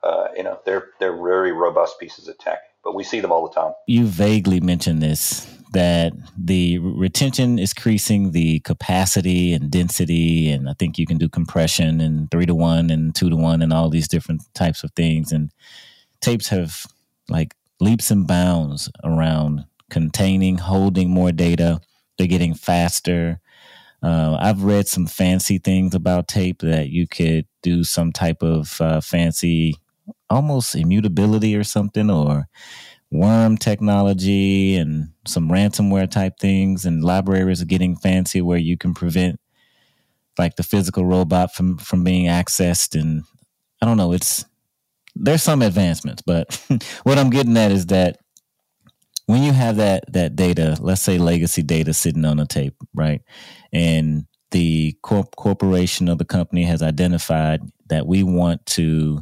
uh, 0.03 0.27
you 0.35 0.43
know, 0.43 0.59
they're 0.65 0.89
they're 0.99 1.15
very 1.15 1.51
robust 1.51 1.99
pieces 1.99 2.27
of 2.27 2.37
tech. 2.37 2.59
But 2.83 2.93
we 2.93 3.03
see 3.03 3.19
them 3.19 3.31
all 3.31 3.47
the 3.47 3.53
time. 3.53 3.73
You 3.87 4.05
vaguely 4.05 4.59
mentioned 4.59 5.01
this 5.01 5.51
that 5.73 6.13
the 6.37 6.77
retention 6.77 7.59
is 7.59 7.73
increasing 7.75 8.31
the 8.31 8.59
capacity 8.61 9.51
and 9.51 9.69
density, 9.69 10.49
and 10.49 10.69
I 10.69 10.73
think 10.73 10.97
you 10.97 11.05
can 11.05 11.17
do 11.17 11.27
compression 11.27 11.99
and 11.99 12.29
three 12.31 12.45
to 12.45 12.55
one 12.55 12.89
and 12.89 13.13
two 13.13 13.29
to 13.29 13.35
one 13.35 13.61
and 13.61 13.73
all 13.73 13.89
these 13.89 14.07
different 14.07 14.41
types 14.53 14.83
of 14.83 14.91
things. 14.91 15.31
And 15.31 15.51
tapes 16.21 16.47
have 16.49 16.85
like 17.27 17.55
leaps 17.79 18.11
and 18.11 18.25
bounds 18.27 18.89
around 19.03 19.65
containing, 19.89 20.57
holding 20.57 21.09
more 21.09 21.31
data. 21.31 21.81
They're 22.17 22.27
getting 22.27 22.53
faster. 22.53 23.39
Uh, 24.01 24.37
I've 24.39 24.63
read 24.63 24.87
some 24.87 25.07
fancy 25.07 25.57
things 25.57 25.95
about 25.95 26.27
tape 26.27 26.59
that 26.59 26.89
you 26.89 27.07
could 27.07 27.47
do 27.63 27.83
some 27.83 28.11
type 28.11 28.43
of 28.43 28.79
uh, 28.79 29.01
fancy, 29.01 29.75
almost 30.29 30.75
immutability 30.75 31.55
or 31.55 31.63
something, 31.63 32.09
or 32.09 32.47
worm 33.11 33.57
technology 33.57 34.75
and 34.75 35.09
some 35.25 35.49
ransomware 35.49 36.09
type 36.09 36.37
things. 36.39 36.85
And 36.85 37.03
libraries 37.03 37.61
are 37.61 37.65
getting 37.65 37.95
fancy 37.95 38.41
where 38.41 38.57
you 38.57 38.77
can 38.77 38.93
prevent 38.93 39.39
like 40.37 40.55
the 40.55 40.63
physical 40.63 41.05
robot 41.05 41.53
from 41.53 41.77
from 41.77 42.03
being 42.03 42.25
accessed. 42.25 42.99
And 42.99 43.23
I 43.81 43.85
don't 43.85 43.97
know, 43.97 44.11
it's 44.11 44.45
there's 45.15 45.43
some 45.43 45.61
advancements, 45.61 46.21
but 46.21 46.61
what 47.03 47.17
I'm 47.17 47.29
getting 47.29 47.57
at 47.57 47.71
is 47.71 47.87
that 47.87 48.17
when 49.25 49.43
you 49.43 49.53
have 49.53 49.77
that 49.77 50.11
that 50.13 50.35
data, 50.35 50.77
let's 50.79 51.01
say 51.01 51.17
legacy 51.17 51.63
data 51.63 51.93
sitting 51.93 52.25
on 52.25 52.39
a 52.39 52.45
tape, 52.45 52.75
right? 52.93 53.21
And 53.73 54.25
the 54.51 54.97
corp- 55.01 55.35
corporation 55.35 56.09
or 56.09 56.15
the 56.15 56.25
company 56.25 56.63
has 56.63 56.81
identified 56.81 57.61
that 57.87 58.07
we 58.07 58.23
want 58.23 58.65
to 58.65 59.21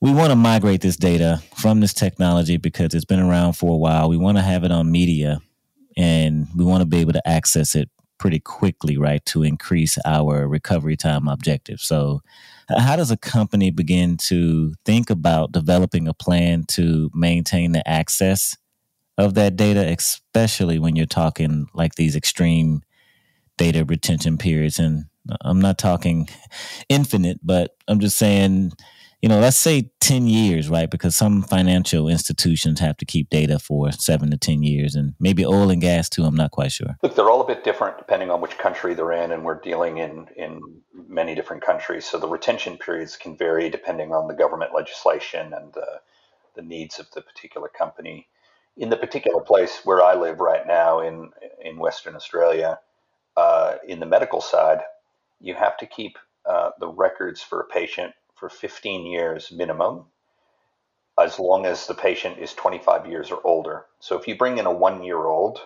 we 0.00 0.12
want 0.12 0.30
to 0.30 0.36
migrate 0.36 0.82
this 0.82 0.96
data 0.96 1.42
from 1.56 1.80
this 1.80 1.94
technology 1.94 2.58
because 2.58 2.94
it's 2.94 3.04
been 3.04 3.20
around 3.20 3.54
for 3.54 3.74
a 3.74 3.78
while. 3.78 4.08
We 4.08 4.18
want 4.18 4.36
to 4.36 4.42
have 4.42 4.62
it 4.62 4.70
on 4.70 4.92
media 4.92 5.40
and 5.96 6.46
we 6.54 6.64
want 6.64 6.82
to 6.82 6.86
be 6.86 6.98
able 6.98 7.14
to 7.14 7.28
access 7.28 7.74
it 7.74 7.88
pretty 8.18 8.38
quickly, 8.38 8.96
right, 8.96 9.24
to 9.26 9.42
increase 9.42 9.98
our 10.04 10.46
recovery 10.46 10.96
time 10.96 11.28
objective. 11.28 11.80
So, 11.80 12.20
how 12.68 12.96
does 12.96 13.10
a 13.10 13.16
company 13.16 13.70
begin 13.70 14.16
to 14.28 14.74
think 14.84 15.10
about 15.10 15.52
developing 15.52 16.08
a 16.08 16.14
plan 16.14 16.64
to 16.68 17.10
maintain 17.14 17.72
the 17.72 17.86
access 17.88 18.56
of 19.18 19.34
that 19.34 19.56
data, 19.56 19.86
especially 19.86 20.78
when 20.78 20.96
you're 20.96 21.06
talking 21.06 21.66
like 21.74 21.94
these 21.94 22.16
extreme 22.16 22.82
data 23.56 23.84
retention 23.84 24.38
periods? 24.38 24.78
And 24.78 25.06
I'm 25.40 25.60
not 25.60 25.78
talking 25.78 26.28
infinite, 26.88 27.40
but 27.42 27.76
I'm 27.88 28.00
just 28.00 28.18
saying, 28.18 28.72
you 29.22 29.28
know, 29.28 29.40
let's 29.40 29.56
say 29.56 29.90
10 30.00 30.26
years, 30.26 30.68
right? 30.68 30.90
Because 30.90 31.16
some 31.16 31.42
financial 31.42 32.08
institutions 32.08 32.78
have 32.80 32.96
to 32.98 33.04
keep 33.04 33.30
data 33.30 33.58
for 33.58 33.90
seven 33.90 34.30
to 34.30 34.36
10 34.36 34.62
years, 34.62 34.94
and 34.94 35.14
maybe 35.18 35.44
oil 35.44 35.70
and 35.70 35.80
gas 35.80 36.08
too. 36.08 36.24
I'm 36.24 36.36
not 36.36 36.50
quite 36.50 36.72
sure. 36.72 36.96
Look, 37.02 37.16
they're 37.16 37.30
all 37.30 37.40
a 37.40 37.46
bit 37.46 37.64
different 37.64 37.98
depending 37.98 38.30
on 38.30 38.40
which 38.40 38.58
country 38.58 38.94
they're 38.94 39.12
in, 39.12 39.32
and 39.32 39.44
we're 39.44 39.60
dealing 39.60 39.98
in 39.98 40.28
in 40.36 40.60
many 41.08 41.34
different 41.34 41.64
countries. 41.64 42.04
So 42.04 42.18
the 42.18 42.28
retention 42.28 42.76
periods 42.76 43.16
can 43.16 43.36
vary 43.36 43.70
depending 43.70 44.12
on 44.12 44.28
the 44.28 44.34
government 44.34 44.74
legislation 44.74 45.52
and 45.52 45.72
the 45.72 46.00
the 46.54 46.62
needs 46.62 46.98
of 46.98 47.10
the 47.12 47.22
particular 47.22 47.68
company. 47.68 48.28
In 48.76 48.90
the 48.90 48.96
particular 48.96 49.40
place 49.40 49.80
where 49.84 50.02
I 50.02 50.14
live 50.14 50.40
right 50.40 50.66
now 50.66 51.00
in 51.00 51.32
in 51.62 51.78
Western 51.78 52.14
Australia, 52.14 52.78
uh, 53.36 53.76
in 53.86 54.00
the 54.00 54.06
medical 54.06 54.40
side, 54.40 54.80
you 55.40 55.54
have 55.54 55.76
to 55.78 55.86
keep 55.86 56.18
uh, 56.44 56.70
the 56.78 56.88
records 56.88 57.42
for 57.42 57.60
a 57.60 57.66
patient 57.66 58.14
for 58.34 58.48
15 58.48 59.06
years 59.06 59.50
minimum, 59.50 60.06
as 61.18 61.38
long 61.38 61.66
as 61.66 61.86
the 61.86 61.94
patient 61.94 62.38
is 62.38 62.52
25 62.54 63.06
years 63.06 63.30
or 63.30 63.40
older. 63.44 63.86
So 64.00 64.18
if 64.18 64.28
you 64.28 64.36
bring 64.36 64.58
in 64.58 64.66
a 64.66 64.72
one 64.72 65.02
year 65.02 65.24
old, 65.24 65.60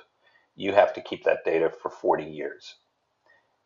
you 0.55 0.73
have 0.73 0.95
to 0.95 1.01
keep 1.01 1.25
that 1.25 1.45
data 1.45 1.71
for 1.71 1.91
40 1.91 2.25
years. 2.25 2.77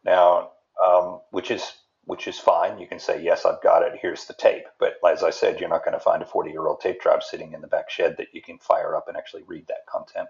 Now, 0.04 0.52
um, 0.86 1.20
which 1.30 1.50
is 1.50 1.72
which 2.06 2.28
is 2.28 2.38
fine. 2.38 2.78
You 2.78 2.86
can 2.86 2.98
say, 2.98 3.22
yes, 3.22 3.44
I've 3.44 3.62
got 3.62 3.82
it. 3.82 3.98
Here's 4.00 4.26
the 4.26 4.34
tape. 4.34 4.64
But 4.78 4.94
as 5.08 5.22
I 5.22 5.30
said, 5.30 5.60
you're 5.60 5.68
not 5.68 5.84
going 5.84 5.96
to 5.96 6.04
find 6.04 6.22
a 6.22 6.26
40 6.26 6.50
year 6.50 6.66
old 6.66 6.80
tape 6.80 7.00
drive 7.00 7.22
sitting 7.22 7.52
in 7.52 7.60
the 7.60 7.66
back 7.66 7.90
shed 7.90 8.16
that 8.18 8.34
you 8.34 8.42
can 8.42 8.58
fire 8.58 8.96
up 8.96 9.08
and 9.08 9.16
actually 9.16 9.42
read 9.44 9.66
that 9.68 9.86
content, 9.86 10.28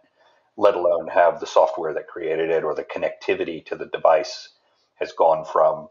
let 0.57 0.75
alone 0.77 1.09
have 1.09 1.41
the 1.41 1.47
software 1.47 1.93
that 1.95 2.09
created 2.09 2.51
it 2.51 2.65
or 2.65 2.75
the 2.75 2.85
connectivity 2.85 3.65
to 3.67 3.77
the 3.77 3.87
device 3.87 4.51
has 4.97 5.13
gone 5.13 5.45
from 5.45 5.89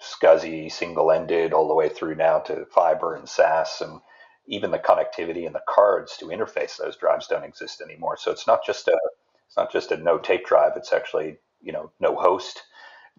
SCSI, 0.00 0.70
single 0.70 1.10
ended, 1.10 1.52
all 1.52 1.68
the 1.68 1.74
way 1.74 1.88
through 1.88 2.14
now 2.14 2.38
to 2.40 2.66
fiber 2.66 3.14
and 3.14 3.28
SAS. 3.28 3.80
And 3.80 4.00
even 4.46 4.70
the 4.70 4.78
connectivity 4.78 5.46
and 5.46 5.54
the 5.54 5.62
cards 5.68 6.16
to 6.18 6.26
interface 6.26 6.76
those 6.76 6.96
drives 6.96 7.26
don't 7.26 7.44
exist 7.44 7.80
anymore. 7.80 8.16
So 8.16 8.30
it's 8.30 8.46
not 8.46 8.64
just 8.64 8.88
a 8.88 8.98
it's 9.46 9.56
not 9.56 9.72
just 9.72 9.92
a 9.92 9.96
no 9.96 10.18
tape 10.18 10.46
drive. 10.46 10.72
It's 10.76 10.92
actually 10.92 11.38
you 11.60 11.72
know 11.72 11.90
no 12.00 12.14
host, 12.16 12.62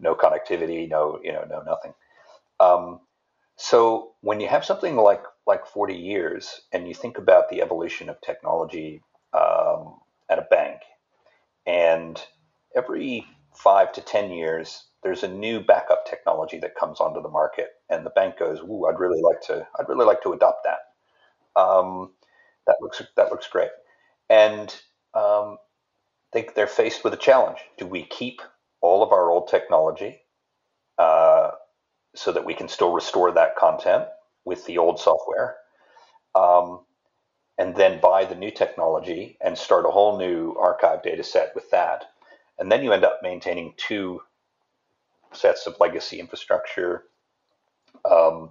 no 0.00 0.14
connectivity, 0.14 0.88
no 0.88 1.20
you 1.22 1.32
know 1.32 1.44
no 1.48 1.62
nothing. 1.62 1.94
Um, 2.60 3.00
so 3.56 4.12
when 4.22 4.40
you 4.40 4.48
have 4.48 4.64
something 4.64 4.96
like 4.96 5.22
like 5.46 5.66
40 5.66 5.94
years, 5.96 6.62
and 6.72 6.88
you 6.88 6.94
think 6.94 7.18
about 7.18 7.48
the 7.50 7.62
evolution 7.62 8.08
of 8.08 8.20
technology 8.20 9.02
um, 9.34 10.00
at 10.30 10.38
a 10.38 10.46
bank, 10.50 10.80
and 11.66 12.22
every 12.74 13.26
five 13.54 13.92
to 13.92 14.00
10 14.00 14.30
years, 14.30 14.84
there's 15.02 15.22
a 15.22 15.28
new 15.28 15.60
backup 15.60 16.06
technology 16.06 16.58
that 16.60 16.74
comes 16.76 17.00
onto 17.00 17.22
the 17.22 17.28
market, 17.28 17.68
and 17.90 18.04
the 18.06 18.10
bank 18.10 18.38
goes, 18.38 18.60
"Ooh, 18.60 18.86
I'd 18.86 18.98
really 19.00 19.22
like 19.22 19.40
to 19.42 19.66
I'd 19.78 19.88
really 19.88 20.06
like 20.06 20.22
to 20.22 20.32
adopt 20.32 20.64
that." 20.64 20.80
Um, 21.60 22.12
that 22.66 22.76
looks 22.80 23.02
that 23.16 23.30
looks 23.30 23.48
great, 23.48 23.70
and 24.30 24.74
um, 25.14 25.58
they, 26.32 26.48
they're 26.54 26.66
faced 26.66 27.04
with 27.04 27.14
a 27.14 27.18
challenge. 27.18 27.58
Do 27.78 27.86
we 27.86 28.04
keep 28.04 28.40
all 28.80 29.02
of 29.02 29.12
our 29.12 29.30
old 29.30 29.48
technology 29.48 30.20
uh, 30.98 31.50
so 32.14 32.32
that 32.32 32.44
we 32.44 32.54
can 32.54 32.68
still 32.68 32.92
restore 32.92 33.32
that 33.32 33.56
content 33.56 34.04
with 34.44 34.64
the 34.66 34.78
old 34.78 34.98
software, 34.98 35.56
um, 36.34 36.80
and 37.58 37.76
then 37.76 38.00
buy 38.00 38.24
the 38.24 38.34
new 38.34 38.50
technology 38.50 39.36
and 39.40 39.56
start 39.56 39.86
a 39.86 39.90
whole 39.90 40.18
new 40.18 40.54
archive 40.54 41.02
data 41.02 41.22
set 41.22 41.54
with 41.54 41.70
that, 41.70 42.04
and 42.58 42.70
then 42.70 42.82
you 42.82 42.92
end 42.92 43.04
up 43.04 43.20
maintaining 43.22 43.74
two 43.76 44.20
sets 45.32 45.66
of 45.66 45.76
legacy 45.78 46.18
infrastructure. 46.18 47.04
Um, 48.10 48.50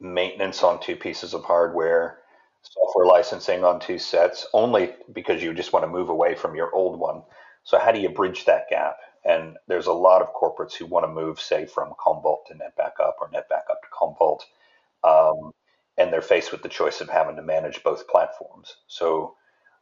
maintenance 0.00 0.62
on 0.62 0.80
two 0.80 0.96
pieces 0.96 1.34
of 1.34 1.44
hardware, 1.44 2.18
software 2.62 3.06
licensing 3.06 3.64
on 3.64 3.80
two 3.80 3.98
sets, 3.98 4.46
only 4.52 4.94
because 5.12 5.42
you 5.42 5.54
just 5.54 5.72
want 5.72 5.84
to 5.84 5.88
move 5.90 6.08
away 6.08 6.34
from 6.34 6.54
your 6.54 6.74
old 6.74 6.98
one. 6.98 7.22
So 7.66 7.80
how 7.80 7.90
do 7.90 7.98
you 8.00 8.08
bridge 8.08 8.44
that 8.44 8.70
gap? 8.70 8.98
And 9.24 9.56
there's 9.66 9.88
a 9.88 9.92
lot 9.92 10.22
of 10.22 10.32
corporates 10.32 10.74
who 10.74 10.86
want 10.86 11.04
to 11.04 11.12
move, 11.12 11.40
say, 11.40 11.66
from 11.66 11.94
Commvault 11.98 12.46
to 12.46 12.54
NetBackup 12.54 13.14
or 13.20 13.28
NetBackup 13.28 13.82
to 13.82 13.88
Commvault, 13.92 14.42
um, 15.02 15.52
and 15.98 16.12
they're 16.12 16.22
faced 16.22 16.52
with 16.52 16.62
the 16.62 16.68
choice 16.68 17.00
of 17.00 17.08
having 17.08 17.34
to 17.34 17.42
manage 17.42 17.82
both 17.82 18.06
platforms. 18.06 18.76
So 18.86 19.34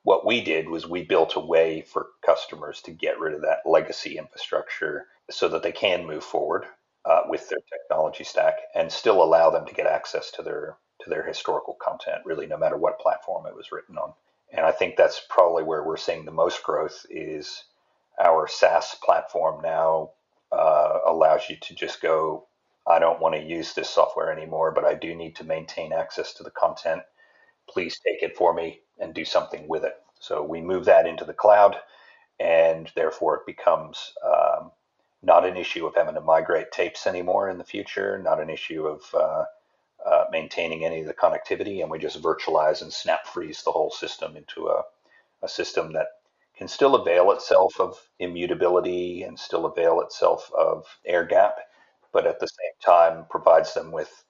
what 0.03 0.25
we 0.25 0.43
did 0.43 0.71
was 0.71 0.89
we 0.89 1.03
built 1.03 1.37
a 1.37 1.41
way 1.41 1.83
for 1.83 2.07
customers 2.25 2.81
to 2.83 2.91
get 2.91 3.21
rid 3.21 3.35
of 3.35 3.43
that 3.43 3.61
legacy 3.67 4.17
infrastructure 4.17 5.09
so 5.31 5.49
that 5.49 5.63
they 5.63 5.73
can 5.73 6.07
move 6.07 6.25
forward 6.25 6.65
uh, 7.05 7.25
with 7.29 7.51
their 7.51 7.61
technology 7.71 8.25
stack 8.25 8.55
and 8.75 8.91
still 8.91 9.23
allow 9.23 9.51
them 9.51 9.67
to 9.67 9.75
get 9.75 9.87
access 9.87 10.31
to 10.31 10.43
their 10.43 10.79
to 11.03 11.11
their 11.11 11.27
historical 11.27 11.77
content, 11.83 12.23
really, 12.25 12.47
no 12.47 12.57
matter 12.57 12.79
what 12.79 12.99
platform 12.99 13.45
it 13.47 13.55
was 13.55 13.73
written 13.73 13.99
on. 13.99 14.15
And 14.51 14.65
I 14.65 14.73
think 14.73 14.97
that's 14.97 15.21
probably 15.29 15.65
where 15.65 15.83
we're 15.83 15.99
seeing 15.99 16.25
the 16.25 16.31
most 16.31 16.63
growth 16.63 17.05
is 17.11 17.65
our 18.23 18.47
SaaS 18.49 18.97
platform 19.03 19.63
now 19.63 20.11
uh, 20.53 20.99
allows 21.07 21.49
you 21.49 21.57
to 21.57 21.75
just 21.75 22.01
go, 22.01 22.47
I 22.87 22.99
don't 22.99 23.21
want 23.21 23.35
to 23.35 23.43
use 23.43 23.75
this 23.75 23.91
software 23.91 24.31
anymore, 24.31 24.71
but 24.73 24.85
I 24.85 24.95
do 24.95 25.15
need 25.15 25.37
to 25.37 25.45
maintain 25.45 25.93
access 25.93 26.35
to 26.35 26.43
the 26.43 26.51
content. 26.51 27.03
Please 27.69 27.99
take 28.07 28.23
it 28.23 28.37
for 28.37 28.53
me 28.55 28.81
and 28.99 29.15
do 29.15 29.25
something 29.25 29.67
with 29.67 29.85
it. 29.85 29.97
So 30.21 30.43
we 30.43 30.61
move 30.61 30.85
that 30.85 31.07
into 31.07 31.25
the 31.25 31.33
cloud, 31.33 31.77
and 32.39 32.91
therefore 32.95 33.37
it 33.37 33.47
becomes 33.47 34.13
um, 34.25 34.71
not 35.23 35.47
an 35.47 35.57
issue 35.57 35.87
of 35.87 35.95
having 35.95 36.15
to 36.15 36.21
migrate 36.21 36.73
tapes 36.73 37.07
anymore 37.07 37.49
in 37.49 37.59
the 37.59 37.65
future, 37.65 38.19
not 38.19 38.41
an 38.41 38.51
issue 38.51 38.87
of 38.87 39.03
uh, 39.15 39.45
uh, 40.05 40.25
maintaining 40.31 40.85
any 40.85 41.01
of 41.01 41.07
the 41.07 41.15
connectivity, 41.15 41.81
and 41.81 41.91
we 41.91 41.99
just 41.99 42.23
virtualize 42.23 42.83
and 42.83 42.93
snap 42.93 43.27
freeze 43.27 43.63
the 43.63 43.73
whole 43.73 43.91
system 43.91 44.37
into 44.37 44.69
a, 44.69 44.83
a 45.43 45.49
system 45.49 45.93
that 45.93 46.09
can 46.57 46.69
still 46.69 46.95
avail 46.95 47.33
itself 47.33 47.79
of 47.81 47.97
immutability 48.19 49.23
and 49.23 49.39
still 49.39 49.67
avail 49.67 50.01
itself 50.01 50.51
of 50.57 50.87
air 51.05 51.25
gap, 51.25 51.57
but 52.13 52.27
at 52.27 52.39
the 52.41 52.47
same 52.47 52.73
time 52.85 53.27
provides 53.29 53.75
them 53.75 53.91
with 53.91 54.25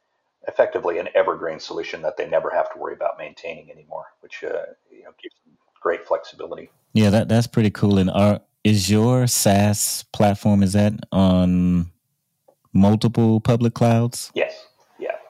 effectively 0.48 0.98
an 0.98 1.08
evergreen 1.14 1.60
solution 1.60 2.02
that 2.02 2.16
they 2.16 2.28
never 2.28 2.50
have 2.50 2.72
to 2.72 2.78
worry 2.78 2.94
about 2.94 3.18
maintaining 3.18 3.70
anymore, 3.70 4.06
which 4.20 4.42
uh, 4.44 4.64
you 4.90 5.02
know, 5.02 5.10
gives 5.22 5.34
them 5.44 5.56
great 5.80 6.06
flexibility. 6.06 6.70
Yeah, 6.92 7.10
that 7.10 7.28
that's 7.28 7.46
pretty 7.46 7.70
cool. 7.70 7.98
And 7.98 8.10
are 8.10 8.40
is 8.62 8.90
your 8.90 9.26
SaaS 9.26 10.04
platform 10.12 10.62
is 10.62 10.72
that 10.72 10.94
on 11.12 11.90
multiple 12.72 13.40
public 13.40 13.74
clouds? 13.74 14.30
Yes. 14.34 14.66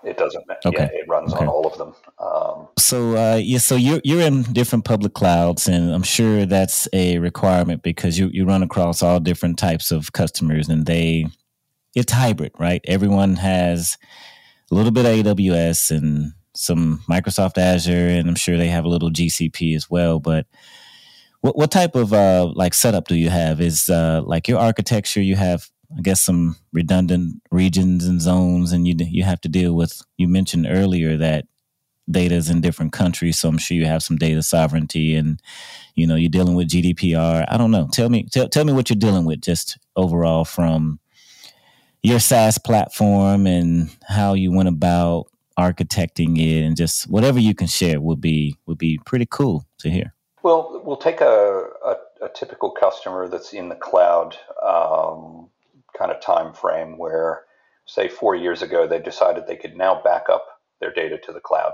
It 0.05 0.17
doesn't. 0.17 0.45
Okay. 0.65 0.71
Yeah, 0.77 0.89
it 0.93 1.09
runs 1.09 1.33
okay. 1.33 1.45
on 1.45 1.49
all 1.49 1.67
of 1.67 1.79
them. 1.79 1.95
Um, 2.19 2.69
so 2.79 3.17
uh, 3.17 3.37
yeah, 3.37 3.59
so 3.59 3.77
you're 3.77 4.01
you're 4.05 4.21
in 4.21 4.43
different 4.43 4.85
public 4.85 5.15
clouds, 5.15 5.69
and 5.69 5.93
I'm 5.93 6.03
sure 6.03 6.47
that's 6.47 6.89
a 6.93 7.19
requirement 7.19 7.83
because 7.83 8.19
you 8.19 8.29
you 8.33 8.45
run 8.45 8.63
across 8.63 9.03
all 9.03 9.21
different 9.21 9.59
types 9.59 9.91
of 9.91 10.13
customers, 10.13 10.69
and 10.69 10.87
they 10.87 11.27
it's 11.95 12.13
hybrid, 12.13 12.53
right? 12.59 12.83
Everyone 12.87 13.37
has 13.37 13.97
a 14.71 14.75
little 14.75 14.93
bit 14.93 15.07
of 15.07 15.37
AWS 15.37 15.91
and 15.91 16.33
some 16.55 17.03
Microsoft 17.09 17.59
Azure, 17.59 18.09
and 18.09 18.29
I'm 18.29 18.35
sure 18.35 18.57
they 18.57 18.69
have 18.69 18.85
a 18.85 18.89
little 18.89 19.11
GCP 19.11 19.75
as 19.77 19.91
well. 19.91 20.21
But 20.21 20.47
what 21.41 21.57
what 21.57 21.71
type 21.71 21.95
of 21.95 22.13
uh, 22.13 22.47
like 22.55 22.75
setup 22.75 23.09
do 23.09 23.17
you 23.17 23.31
have? 23.31 23.61
Is 23.61 23.89
uh, 23.89 24.23
like 24.25 24.49
your 24.49 24.59
architecture? 24.59 25.21
You 25.21 25.37
have 25.37 25.69
I 25.97 26.01
guess 26.01 26.21
some 26.21 26.57
redundant 26.73 27.43
regions 27.51 28.07
and 28.07 28.21
zones, 28.21 28.73
and 28.73 28.87
you 28.87 28.95
you 28.99 29.25
have 29.25 29.41
to 29.43 29.49
deal 29.49 29.75
with. 29.75 30.03
You 30.17 30.29
mentioned 30.29 30.67
earlier 30.69 31.17
that 31.17 31.47
data 32.11 32.35
is 32.35 32.51
in 32.51 32.61
different 32.61 32.93
countries, 32.93 33.39
so 33.39 33.49
I'm 33.49 33.59
sure 33.59 33.77
you 33.77 33.87
have 33.87 34.03
some 34.03 34.17
data 34.17 34.43
sovereignty, 34.43 35.15
and 35.15 35.41
you 35.95 36.07
know 36.07 36.17
you're 36.17 36.31
dealing 36.31 36.55
with 36.55 36.69
GDPR. 36.69 37.45
I 37.49 37.57
don't 37.57 37.71
know. 37.71 37.89
Tell 37.93 38.09
me 38.09 38.27
tell, 38.31 38.49
tell 38.49 38.65
me 38.65 38.73
what 38.73 38.91
you're 38.91 38.97
dealing 38.97 39.25
with 39.25 39.41
just 39.41 39.79
overall 39.97 40.45
from 40.45 40.99
your 42.03 42.21
SaaS 42.21 42.59
platform 42.59 43.47
and 43.47 43.91
how 44.07 44.35
you 44.35 44.53
went 44.53 44.69
about 44.69 45.27
architecting 45.59 46.39
it, 46.39 46.65
and 46.65 46.77
just 46.77 47.09
whatever 47.09 47.39
you 47.39 47.55
can 47.55 47.67
share 47.67 48.01
would 48.01 48.21
be 48.21 48.57
would 48.67 48.79
be 48.79 48.99
pretty 49.07 49.27
cool 49.31 49.67
to 49.79 49.91
hear. 49.91 50.15
Well, 50.43 50.83
we'll 50.85 50.99
take 50.99 51.23
a, 51.23 51.69
a, 51.87 51.97
a 52.23 52.29
typical 52.35 52.71
customer 52.71 53.29
that's 53.29 53.55
in 53.55 53.71
the 53.71 53.75
cloud 53.75 54.37
um, 54.63 55.49
kind 55.99 56.11
of 56.11 56.21
time 56.21 56.53
frame 56.53 56.99
where, 56.99 57.45
say, 57.87 58.09
four 58.09 58.35
years 58.35 58.63
ago, 58.63 58.87
they 58.87 59.01
decided 59.01 59.47
they 59.47 59.57
could 59.57 59.77
now 59.77 60.01
back 60.03 60.29
up 60.29 60.47
their 60.81 60.93
data 60.93 61.19
to 61.19 61.33
the 61.33 61.41
cloud. 61.41 61.73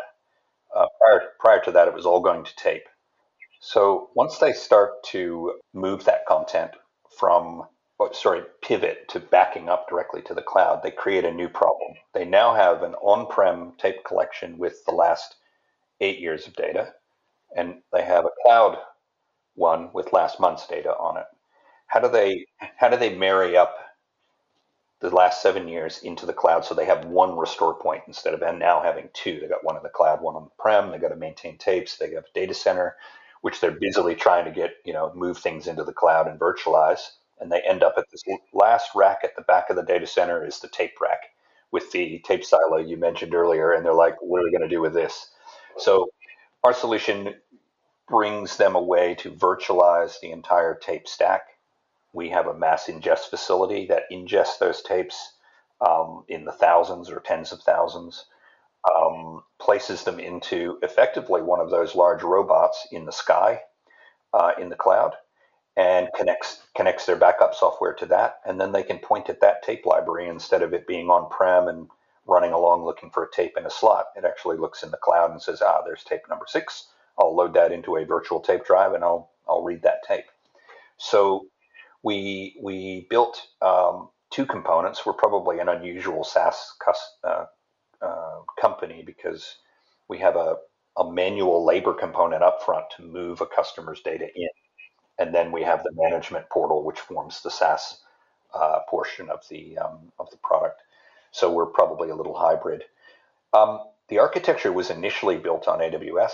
Uh, 0.75 0.87
prior, 1.01 1.23
prior 1.39 1.61
to 1.65 1.73
that, 1.73 1.89
it 1.89 1.95
was 1.95 2.07
all 2.07 2.21
going 2.21 2.45
to 2.45 2.57
tape. 2.57 2.87
So 3.61 4.11
once 4.15 4.39
they 4.39 4.53
start 4.53 5.03
to 5.05 5.61
move 5.75 6.05
that 6.05 6.27
content 6.27 6.73
from 7.19 7.65
oh, 8.01 8.11
sorry, 8.13 8.43
pivot 8.63 9.09
to 9.09 9.21
backing 9.21 9.69
up 9.69 9.89
directly 9.89 10.23
to 10.23 10.35
the 10.35 10.43
cloud, 10.43 10.83
they 10.83 10.91
create 10.91 11.25
a 11.25 11.33
new 11.33 11.49
problem. 11.49 11.95
They 12.15 12.25
now 12.25 12.55
have 12.55 12.83
an 12.83 12.95
on 12.95 13.27
prem 13.27 13.75
tape 13.79 14.05
collection 14.05 14.59
with 14.59 14.85
the 14.87 14.93
last 14.95 15.37
eight 16.01 16.19
years 16.19 16.47
of 16.47 16.57
data, 16.57 16.95
and 17.55 17.83
they 17.93 18.03
have 18.03 18.25
a 18.25 18.31
cloud 18.43 18.79
one 19.55 19.91
with 19.93 20.13
last 20.13 20.41
month's 20.41 20.67
data 20.67 20.97
on 20.97 21.19
it. 21.19 21.27
How 21.87 22.01
do 22.01 22.09
they 22.09 22.47
how 22.77 22.89
do 22.89 22.97
they 22.97 23.15
marry 23.15 23.57
up 23.57 23.77
the 25.01 25.11
last 25.11 25.43
seven 25.43 25.67
years 25.67 25.99
into 26.03 26.27
the 26.27 26.33
cloud 26.33 26.65
so 26.65 26.75
they 26.75 26.85
have 26.85 27.07
one 27.07 27.37
restore 27.37 27.75
point 27.75 28.03
instead 28.07 28.35
of 28.35 28.41
now 28.59 28.83
having 28.83 29.09
two? 29.13 29.41
They 29.41 29.49
got 29.49 29.65
one 29.65 29.77
in 29.77 29.83
the 29.83 29.89
cloud, 29.89 30.21
one 30.21 30.37
on 30.37 30.45
the 30.45 30.63
prem. 30.63 30.91
They 30.91 30.99
got 30.99 31.09
to 31.09 31.17
maintain 31.17 31.59
tapes. 31.59 31.97
They 31.97 32.11
have 32.15 32.25
a 32.25 32.35
data 32.35 32.55
center, 32.55 32.97
which 33.41 33.61
they're 33.61 33.71
busily 33.71 34.15
trying 34.15 34.45
to 34.45 34.51
get 34.51 34.77
you 34.85 34.93
know 34.93 35.13
move 35.15 35.39
things 35.39 35.67
into 35.67 35.85
the 35.85 35.93
cloud 35.93 36.29
and 36.29 36.39
virtualize 36.39 37.01
and 37.41 37.51
they 37.51 37.61
end 37.63 37.83
up 37.83 37.95
at 37.97 38.05
this 38.13 38.23
last 38.53 38.91
rack 38.95 39.21
at 39.25 39.35
the 39.35 39.43
back 39.43 39.71
of 39.71 39.77
the 39.77 39.83
data 39.83 40.07
center 40.07 40.47
is 40.47 40.61
the 40.61 40.69
tape 40.69 41.01
rack 41.01 41.31
with 41.73 41.91
the 41.93 42.21
tape 42.25 42.45
silo 42.45 42.77
you 42.77 42.97
mentioned 42.97 43.35
earlier 43.35 43.73
and 43.73 43.85
they're 43.85 43.95
like 43.95 44.17
what 44.21 44.41
are 44.41 44.45
we 44.45 44.51
going 44.51 44.63
to 44.63 44.69
do 44.69 44.81
with 44.81 44.93
this 44.93 45.31
so 45.79 46.09
our 46.63 46.75
solution 46.75 47.35
brings 48.09 48.57
them 48.57 48.75
a 48.75 48.83
way 48.83 49.15
to 49.15 49.31
virtualize 49.31 50.21
the 50.21 50.31
entire 50.31 50.75
tape 50.75 51.09
stack 51.09 51.43
we 52.13 52.31
have 52.31 52.47
a 52.47 52.55
mass 52.59 52.87
ingest 52.87 53.31
facility 53.31 53.87
that 53.87 54.05
ingests 54.13 54.59
those 54.59 54.83
tapes 54.83 55.35
um, 55.87 56.25
in 56.29 56.45
the 56.45 56.53
thousands 56.53 57.11
or 57.11 57.21
tens 57.21 57.53
of 57.53 57.61
thousands 57.63 58.27
um, 58.97 59.43
places 59.61 60.05
them 60.05 60.21
into 60.21 60.79
effectively 60.83 61.43
one 61.43 61.61
of 61.61 61.71
those 61.71 61.95
large 61.95 62.23
robots 62.23 62.87
in 62.93 63.05
the 63.07 63.13
sky 63.13 63.61
uh, 64.35 64.53
in 64.61 64.69
the 64.71 64.77
cloud 64.77 65.15
and 65.77 66.09
connects 66.17 66.63
connects 66.77 67.07
their 67.07 67.17
backup 67.17 67.55
software 67.55 67.95
to 67.95 68.07
that, 68.07 68.41
and 68.47 68.61
then 68.61 68.73
they 68.73 68.83
can 68.83 68.99
point 68.99 69.31
at 69.31 69.41
that 69.41 69.63
tape 69.63 69.87
library 69.87 70.29
instead 70.29 70.63
of 70.63 70.75
it 70.75 70.87
being 70.87 71.09
on 71.09 71.31
prem 71.31 71.69
and 71.69 71.89
running 72.27 72.53
along 72.53 72.85
looking 72.85 73.11
for 73.11 73.25
a 73.25 73.31
tape 73.33 73.57
in 73.57 73.67
a 73.67 73.71
slot. 73.71 74.07
It 74.17 74.25
actually 74.25 74.59
looks 74.59 74.83
in 74.83 74.91
the 74.91 74.99
cloud 74.99 75.31
and 75.31 75.43
says, 75.43 75.63
"Ah, 75.63 75.83
there's 75.83 76.05
tape 76.05 76.29
number 76.29 76.47
six. 76.49 76.89
I'll 77.19 77.35
load 77.35 77.55
that 77.55 77.73
into 77.73 77.97
a 77.97 78.05
virtual 78.05 78.41
tape 78.41 78.65
drive 78.65 78.93
and 78.95 79.05
I'll 79.05 79.31
I'll 79.49 79.63
read 79.63 79.83
that 79.83 80.05
tape." 80.07 80.27
So 80.99 81.47
we 82.03 82.57
we 82.63 83.07
built 83.11 83.47
um, 83.63 84.09
two 84.31 84.47
components. 84.47 85.05
We're 85.05 85.13
probably 85.13 85.59
an 85.59 85.69
unusual 85.69 86.25
SaaS 86.25 86.75
uh, 87.25 87.47
uh, 88.03 88.39
company 88.61 89.03
because 89.05 89.57
we 90.09 90.19
have 90.19 90.37
a, 90.37 90.57
a 90.97 91.11
manual 91.13 91.65
labor 91.65 91.95
component 91.95 92.43
up 92.43 92.63
front 92.65 92.87
to 92.97 93.03
move 93.03 93.41
a 93.41 93.47
customer's 93.47 94.01
data 94.03 94.27
in 94.35 94.49
and 95.21 95.35
then 95.35 95.53
we 95.53 95.63
have 95.63 95.85
the 95.85 95.93
management 95.95 96.49
portal, 96.49 96.83
which 96.83 96.99
forms 96.99 97.43
the 97.43 97.51
SaaS 97.51 97.99
uh, 98.55 98.81
portion 98.89 99.29
of 99.29 99.47
the 99.51 99.79
um, 99.79 100.11
of 100.19 100.31
the 100.31 100.39
product. 100.39 100.81
So 101.31 101.53
we're 101.53 101.67
probably 101.67 102.09
a 102.09 102.17
little 102.17 102.37
hybrid. 102.37 102.85
Um, 103.53 103.81
the 104.09 104.19
architecture 104.19 104.73
was 104.73 104.91
initially 104.91 105.37
built 105.37 105.69
on 105.69 105.79
AWS, 105.79 106.33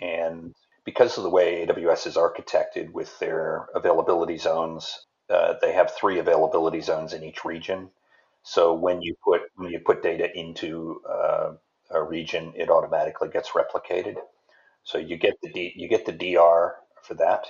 and 0.00 0.54
because 0.84 1.16
of 1.18 1.24
the 1.24 1.30
way 1.30 1.66
AWS 1.66 2.06
is 2.06 2.16
architected 2.16 2.92
with 2.92 3.18
their 3.18 3.68
availability 3.74 4.38
zones, 4.38 5.06
uh, 5.28 5.54
they 5.60 5.72
have 5.72 5.94
three 5.94 6.18
availability 6.18 6.80
zones 6.80 7.12
in 7.12 7.22
each 7.22 7.44
region. 7.44 7.90
So 8.42 8.74
when 8.74 9.02
you 9.02 9.14
put 9.24 9.42
when 9.56 9.70
you 9.70 9.80
put 9.80 10.02
data 10.02 10.28
into 10.36 11.02
uh, 11.08 11.52
a 11.90 12.02
region, 12.02 12.52
it 12.56 12.70
automatically 12.70 13.28
gets 13.28 13.50
replicated. 13.50 14.16
So 14.84 14.98
you 14.98 15.16
get 15.18 15.34
the 15.42 15.50
D, 15.52 15.72
you 15.76 15.88
get 15.88 16.06
the 16.06 16.12
DR 16.12 16.76
for 17.02 17.14
that, 17.14 17.46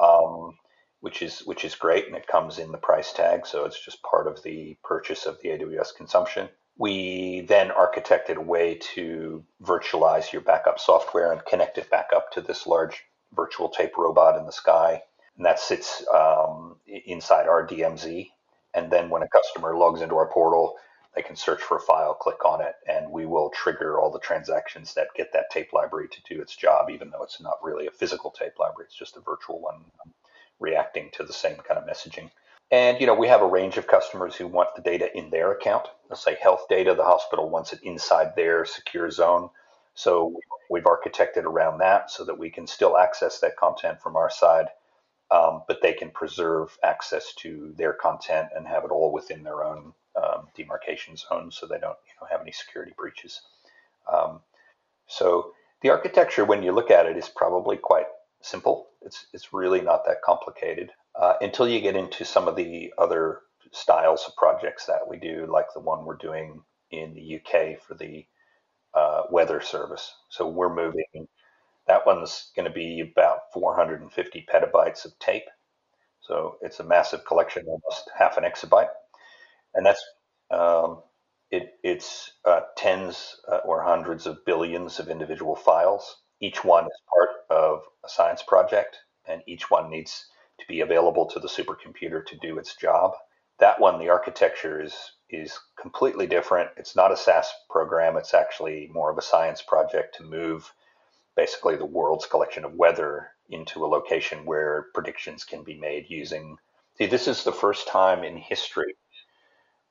um, 0.00 0.56
which 1.00 1.22
is 1.22 1.40
which 1.40 1.64
is 1.64 1.74
great, 1.74 2.06
and 2.06 2.16
it 2.16 2.26
comes 2.26 2.58
in 2.58 2.72
the 2.72 2.78
price 2.78 3.12
tag, 3.12 3.46
so 3.46 3.64
it's 3.64 3.82
just 3.82 4.02
part 4.02 4.26
of 4.26 4.42
the 4.42 4.76
purchase 4.84 5.26
of 5.26 5.40
the 5.42 5.50
AWS 5.50 5.96
consumption. 5.96 6.48
We 6.78 7.40
then 7.42 7.70
architected 7.70 8.36
a 8.36 8.40
way 8.40 8.76
to 8.94 9.44
virtualize 9.62 10.32
your 10.32 10.42
backup 10.42 10.78
software 10.78 11.32
and 11.32 11.44
connect 11.44 11.76
it 11.76 11.90
back 11.90 12.10
up 12.14 12.30
to 12.32 12.40
this 12.40 12.66
large 12.68 13.04
virtual 13.34 13.68
tape 13.68 13.98
robot 13.98 14.38
in 14.38 14.46
the 14.46 14.52
sky, 14.52 15.02
and 15.36 15.44
that 15.44 15.58
sits 15.60 16.04
um, 16.14 16.76
inside 16.86 17.48
our 17.48 17.66
DMZ. 17.66 18.30
And 18.74 18.90
then 18.92 19.10
when 19.10 19.22
a 19.22 19.28
customer 19.28 19.76
logs 19.76 20.02
into 20.02 20.16
our 20.16 20.30
portal, 20.30 20.76
they 21.16 21.22
can 21.22 21.34
search 21.36 21.62
for 21.62 21.78
a 21.78 21.80
file, 21.80 22.14
click 22.14 22.44
on 22.44 22.60
it, 22.60 22.76
and 22.86 23.10
we 23.10 23.26
will 23.26 23.50
trigger 23.50 23.98
all 23.98 24.12
the 24.12 24.20
transactions 24.20 24.94
that 24.94 25.08
get 25.16 25.32
that 25.32 25.50
tape 25.50 25.72
library 25.72 26.08
to 26.08 26.34
do 26.34 26.40
its 26.40 26.54
job, 26.54 26.90
even 26.90 27.10
though 27.10 27.24
it's 27.24 27.40
not 27.40 27.58
really 27.62 27.88
a 27.88 27.90
physical 27.90 28.30
tape 28.30 28.58
library. 28.58 28.86
It's 28.86 28.98
just 28.98 29.16
a 29.16 29.20
virtual 29.20 29.60
one 29.60 29.84
um, 30.04 30.14
reacting 30.60 31.10
to 31.14 31.24
the 31.24 31.32
same 31.32 31.56
kind 31.56 31.80
of 31.80 31.88
messaging. 31.88 32.30
And 32.70 33.00
you 33.00 33.06
know, 33.06 33.14
we 33.14 33.28
have 33.28 33.40
a 33.40 33.46
range 33.46 33.78
of 33.78 33.86
customers 33.86 34.36
who 34.36 34.46
want 34.46 34.74
the 34.76 34.82
data 34.82 35.16
in 35.16 35.30
their 35.30 35.52
account. 35.52 35.88
Let's 36.10 36.22
say 36.22 36.36
health 36.40 36.66
data, 36.68 36.94
the 36.94 37.04
hospital 37.04 37.48
wants 37.48 37.72
it 37.72 37.80
inside 37.82 38.36
their 38.36 38.64
secure 38.64 39.10
zone. 39.10 39.48
So 39.94 40.34
we've 40.70 40.84
architected 40.84 41.44
around 41.44 41.78
that 41.78 42.10
so 42.10 42.24
that 42.24 42.38
we 42.38 42.50
can 42.50 42.66
still 42.66 42.98
access 42.98 43.40
that 43.40 43.56
content 43.56 44.00
from 44.02 44.16
our 44.16 44.30
side, 44.30 44.66
um, 45.30 45.62
but 45.66 45.80
they 45.82 45.92
can 45.92 46.10
preserve 46.10 46.78
access 46.84 47.34
to 47.36 47.72
their 47.76 47.94
content 47.94 48.48
and 48.54 48.66
have 48.66 48.84
it 48.84 48.90
all 48.90 49.12
within 49.12 49.42
their 49.42 49.64
own 49.64 49.92
um, 50.22 50.48
demarcation 50.54 51.16
zone, 51.16 51.50
so 51.50 51.66
they 51.66 51.78
don't 51.78 51.96
you 52.06 52.14
know, 52.20 52.28
have 52.30 52.40
any 52.40 52.52
security 52.52 52.92
breaches. 52.96 53.40
Um, 54.12 54.40
so 55.06 55.52
the 55.80 55.90
architecture, 55.90 56.44
when 56.44 56.62
you 56.62 56.72
look 56.72 56.90
at 56.90 57.06
it, 57.06 57.16
is 57.16 57.28
probably 57.28 57.76
quite 57.76 58.06
simple. 58.40 58.88
It's, 59.02 59.26
it's 59.32 59.52
really 59.52 59.80
not 59.80 60.04
that 60.06 60.22
complicated 60.22 60.90
uh, 61.18 61.34
until 61.40 61.68
you 61.68 61.80
get 61.80 61.96
into 61.96 62.24
some 62.24 62.48
of 62.48 62.56
the 62.56 62.92
other 62.98 63.40
styles 63.72 64.24
of 64.26 64.36
projects 64.36 64.86
that 64.86 65.08
we 65.08 65.18
do, 65.18 65.46
like 65.52 65.66
the 65.74 65.80
one 65.80 66.04
we're 66.04 66.16
doing 66.16 66.62
in 66.90 67.14
the 67.14 67.36
UK 67.36 67.80
for 67.82 67.94
the 67.94 68.26
uh, 68.94 69.22
weather 69.30 69.60
service. 69.60 70.14
So 70.30 70.48
we're 70.48 70.74
moving, 70.74 71.28
that 71.86 72.06
one's 72.06 72.52
going 72.56 72.68
to 72.68 72.74
be 72.74 73.00
about 73.00 73.40
450 73.54 74.46
petabytes 74.52 75.04
of 75.04 75.18
tape. 75.18 75.44
So 76.20 76.58
it's 76.62 76.80
a 76.80 76.84
massive 76.84 77.24
collection, 77.26 77.66
almost 77.66 78.10
half 78.18 78.38
an 78.38 78.44
exabyte 78.44 78.88
and 79.74 79.86
that's 79.86 80.04
um, 80.50 81.02
it, 81.50 81.74
it's 81.82 82.32
uh, 82.44 82.60
tens 82.76 83.36
uh, 83.50 83.58
or 83.64 83.82
hundreds 83.82 84.26
of 84.26 84.44
billions 84.44 84.98
of 84.98 85.08
individual 85.08 85.56
files. 85.56 86.16
Each 86.40 86.64
one 86.64 86.84
is 86.84 87.00
part 87.14 87.30
of 87.50 87.82
a 88.04 88.08
science 88.08 88.42
project, 88.42 88.98
and 89.26 89.42
each 89.46 89.70
one 89.70 89.90
needs 89.90 90.26
to 90.58 90.66
be 90.66 90.80
available 90.80 91.26
to 91.26 91.40
the 91.40 91.48
supercomputer 91.48 92.24
to 92.26 92.36
do 92.36 92.58
its 92.58 92.76
job. 92.76 93.12
That 93.58 93.80
one, 93.80 93.98
the 93.98 94.08
architecture 94.08 94.80
is 94.80 94.94
is 95.30 95.58
completely 95.80 96.26
different. 96.26 96.70
It's 96.76 96.96
not 96.96 97.12
a 97.12 97.16
SaaS 97.16 97.50
program. 97.68 98.16
It's 98.16 98.34
actually 98.34 98.88
more 98.92 99.10
of 99.10 99.18
a 99.18 99.22
science 99.22 99.62
project 99.62 100.16
to 100.16 100.22
move 100.22 100.72
basically 101.36 101.76
the 101.76 101.84
world's 101.84 102.26
collection 102.26 102.64
of 102.64 102.74
weather 102.74 103.28
into 103.50 103.84
a 103.84 103.86
location 103.86 104.44
where 104.44 104.86
predictions 104.94 105.44
can 105.44 105.62
be 105.62 105.78
made 105.78 106.06
using. 106.08 106.56
See, 106.96 107.06
this 107.06 107.28
is 107.28 107.44
the 107.44 107.52
first 107.52 107.86
time 107.88 108.24
in 108.24 108.36
history 108.36 108.96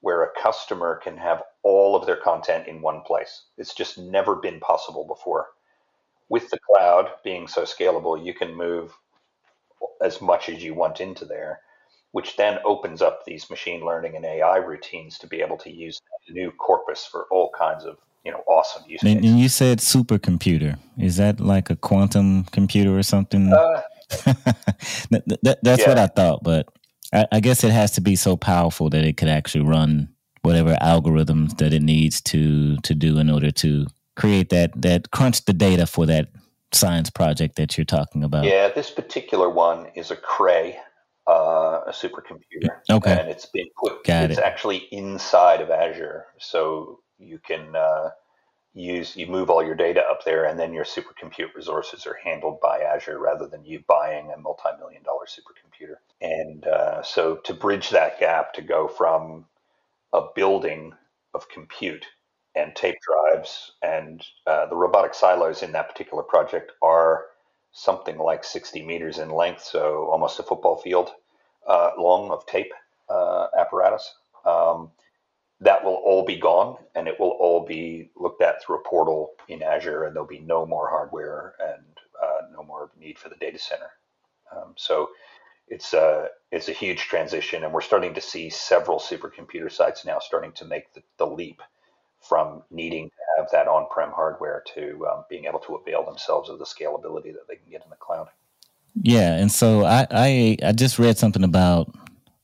where 0.01 0.23
a 0.23 0.41
customer 0.41 0.95
can 1.03 1.17
have 1.17 1.43
all 1.63 1.95
of 1.95 2.05
their 2.05 2.17
content 2.17 2.67
in 2.67 2.81
one 2.81 3.01
place. 3.01 3.45
It's 3.57 3.73
just 3.73 3.97
never 3.97 4.35
been 4.35 4.59
possible 4.59 5.05
before. 5.05 5.47
With 6.29 6.49
the 6.49 6.59
cloud 6.59 7.11
being 7.23 7.47
so 7.47 7.63
scalable, 7.63 8.23
you 8.23 8.33
can 8.33 8.53
move 8.53 8.93
as 10.01 10.21
much 10.21 10.49
as 10.49 10.63
you 10.63 10.73
want 10.73 10.99
into 11.01 11.25
there, 11.25 11.61
which 12.11 12.35
then 12.37 12.59
opens 12.65 13.01
up 13.01 13.25
these 13.25 13.49
machine 13.49 13.85
learning 13.85 14.15
and 14.15 14.25
AI 14.25 14.57
routines 14.57 15.17
to 15.19 15.27
be 15.27 15.41
able 15.41 15.57
to 15.57 15.71
use 15.71 15.99
a 16.27 16.31
new 16.31 16.51
corpus 16.51 17.05
for 17.05 17.27
all 17.31 17.51
kinds 17.57 17.85
of 17.85 17.97
you 18.23 18.31
know 18.31 18.43
awesome 18.47 18.83
use 18.87 19.01
and, 19.03 19.23
and, 19.23 19.39
you 19.39 19.47
said 19.47 19.79
supercomputer. 19.79 20.77
Is 20.97 21.17
that 21.17 21.39
like 21.39 21.69
a 21.69 21.75
quantum 21.75 22.43
computer 22.45 22.97
or 22.97 23.03
something? 23.03 23.53
Uh, 23.53 23.81
that, 24.25 25.39
that, 25.43 25.59
that's 25.63 25.81
yeah. 25.81 25.89
what 25.89 25.97
I 25.97 26.07
thought, 26.07 26.43
but 26.43 26.67
I, 27.13 27.25
I 27.31 27.39
guess 27.39 27.63
it 27.63 27.71
has 27.71 27.91
to 27.91 28.01
be 28.01 28.15
so 28.15 28.35
powerful 28.35 28.89
that 28.89 29.03
it 29.03 29.17
could 29.17 29.29
actually 29.29 29.65
run 29.65 30.09
whatever 30.41 30.75
algorithms 30.81 31.57
that 31.57 31.73
it 31.73 31.81
needs 31.81 32.21
to 32.21 32.77
to 32.77 32.95
do 32.95 33.17
in 33.19 33.29
order 33.29 33.51
to 33.51 33.87
create 34.15 34.49
that 34.49 34.71
that 34.81 35.11
crunch 35.11 35.45
the 35.45 35.53
data 35.53 35.85
for 35.85 36.05
that 36.05 36.29
science 36.71 37.09
project 37.09 37.55
that 37.55 37.77
you're 37.77 37.85
talking 37.85 38.23
about. 38.23 38.45
Yeah, 38.45 38.69
this 38.69 38.91
particular 38.91 39.49
one 39.49 39.87
is 39.95 40.11
a 40.11 40.15
Cray, 40.15 40.77
uh, 41.27 41.81
a 41.87 41.91
supercomputer. 41.91 42.69
Okay, 42.89 43.19
and 43.19 43.29
it's 43.29 43.45
been 43.45 43.67
put. 43.77 44.03
Got 44.03 44.31
it's 44.31 44.39
it. 44.39 44.43
actually 44.43 44.87
inside 44.91 45.61
of 45.61 45.69
Azure, 45.69 46.25
so 46.39 47.01
you 47.17 47.39
can 47.39 47.75
uh, 47.75 48.09
use 48.73 49.15
you 49.15 49.27
move 49.27 49.49
all 49.49 49.63
your 49.63 49.75
data 49.75 50.01
up 50.01 50.23
there, 50.25 50.45
and 50.45 50.59
then 50.59 50.73
your 50.73 50.85
supercompute 50.85 51.53
resources 51.55 52.05
are 52.05 52.17
handled 52.23 52.59
by 52.61 52.79
Azure 52.79 53.19
rather 53.19 53.47
than 53.47 53.65
you 53.65 53.83
buying 53.87 54.31
a 54.31 54.37
multi-million 54.37 55.03
dollar 55.03 55.25
supercomputer. 55.25 55.95
And 56.21 56.65
uh, 56.65 57.01
so 57.03 57.37
to 57.37 57.53
bridge 57.53 57.89
that 57.89 58.19
gap, 58.19 58.53
to 58.53 58.61
go 58.61 58.87
from 58.87 59.45
a 60.13 60.21
building 60.35 60.93
of 61.33 61.49
compute 61.49 62.05
and 62.57 62.75
tape 62.75 62.97
drives, 63.01 63.73
and 63.81 64.25
uh, 64.45 64.65
the 64.65 64.75
robotic 64.75 65.13
silos 65.13 65.63
in 65.63 65.71
that 65.73 65.89
particular 65.89 66.23
project 66.23 66.71
are 66.81 67.25
something 67.71 68.17
like 68.17 68.43
60 68.43 68.83
meters 68.85 69.19
in 69.19 69.29
length, 69.29 69.63
so 69.63 70.09
almost 70.11 70.39
a 70.39 70.43
football 70.43 70.77
field 70.77 71.11
uh, 71.67 71.91
long 71.97 72.31
of 72.31 72.45
tape 72.47 72.73
uh, 73.09 73.47
apparatus. 73.57 74.15
Um, 74.45 74.91
that 75.59 75.83
will 75.83 75.95
all 76.05 76.23
be 76.23 76.37
gone 76.37 76.77
and 76.95 77.07
it 77.07 77.19
will 77.19 77.31
all 77.39 77.65
be 77.65 78.11
looked 78.15 78.41
at 78.41 78.61
through 78.61 78.77
a 78.77 78.89
portal 78.89 79.31
in 79.47 79.63
Azure, 79.63 80.05
and 80.05 80.15
there'll 80.15 80.27
be 80.27 80.39
no 80.39 80.65
more 80.65 80.89
hardware 80.89 81.53
and 81.59 81.83
uh, 82.21 82.47
no 82.53 82.63
more 82.63 82.91
need 82.99 83.17
for 83.17 83.29
the 83.29 83.35
data 83.35 83.59
center. 83.59 83.89
Um, 84.55 84.73
so 84.75 85.09
it's 85.67 85.93
a 85.93 86.29
it's 86.51 86.69
a 86.69 86.73
huge 86.73 87.01
transition, 87.01 87.63
and 87.63 87.73
we're 87.73 87.81
starting 87.81 88.13
to 88.13 88.21
see 88.21 88.49
several 88.49 88.99
supercomputer 88.99 89.71
sites 89.71 90.05
now 90.05 90.19
starting 90.19 90.53
to 90.53 90.65
make 90.65 90.93
the, 90.93 91.03
the 91.17 91.27
leap 91.27 91.61
from 92.27 92.63
needing 92.71 93.09
to 93.09 93.15
have 93.37 93.47
that 93.51 93.67
on-prem 93.67 94.11
hardware 94.11 94.63
to 94.75 95.07
um, 95.07 95.23
being 95.29 95.45
able 95.45 95.59
to 95.59 95.75
avail 95.75 96.03
themselves 96.05 96.49
of 96.49 96.59
the 96.59 96.65
scalability 96.65 97.33
that 97.33 97.47
they 97.47 97.55
can 97.55 97.69
get 97.69 97.83
in 97.83 97.89
the 97.89 97.95
cloud. 97.95 98.27
Yeah, 99.01 99.35
and 99.35 99.51
so 99.51 99.83
I 99.83 100.07
I, 100.09 100.57
I 100.63 100.71
just 100.71 100.97
read 100.97 101.17
something 101.17 101.43
about 101.43 101.93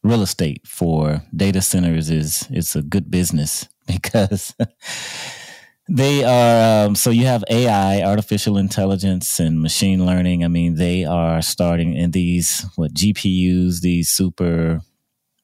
real 0.03 0.21
estate 0.21 0.67
for 0.67 1.23
data 1.35 1.61
centers 1.61 2.09
is 2.09 2.45
it's 2.51 2.75
a 2.75 2.81
good 2.81 3.09
business 3.09 3.67
because 3.87 4.53
they 5.89 6.23
are 6.23 6.85
um, 6.87 6.95
so 6.95 7.09
you 7.09 7.25
have 7.25 7.43
AI, 7.49 8.03
artificial 8.03 8.57
intelligence, 8.57 9.39
and 9.39 9.61
machine 9.61 10.05
learning. 10.05 10.43
I 10.43 10.47
mean, 10.47 10.75
they 10.75 11.05
are 11.05 11.41
starting 11.41 11.95
in 11.95 12.11
these 12.11 12.65
what 12.75 12.93
GPUs, 12.93 13.81
these 13.81 14.09
super 14.09 14.81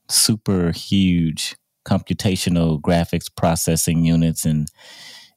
super 0.09 0.71
huge 0.71 1.55
computational 1.85 2.79
graphics 2.81 3.27
processing 3.35 4.05
units, 4.05 4.45
and 4.45 4.69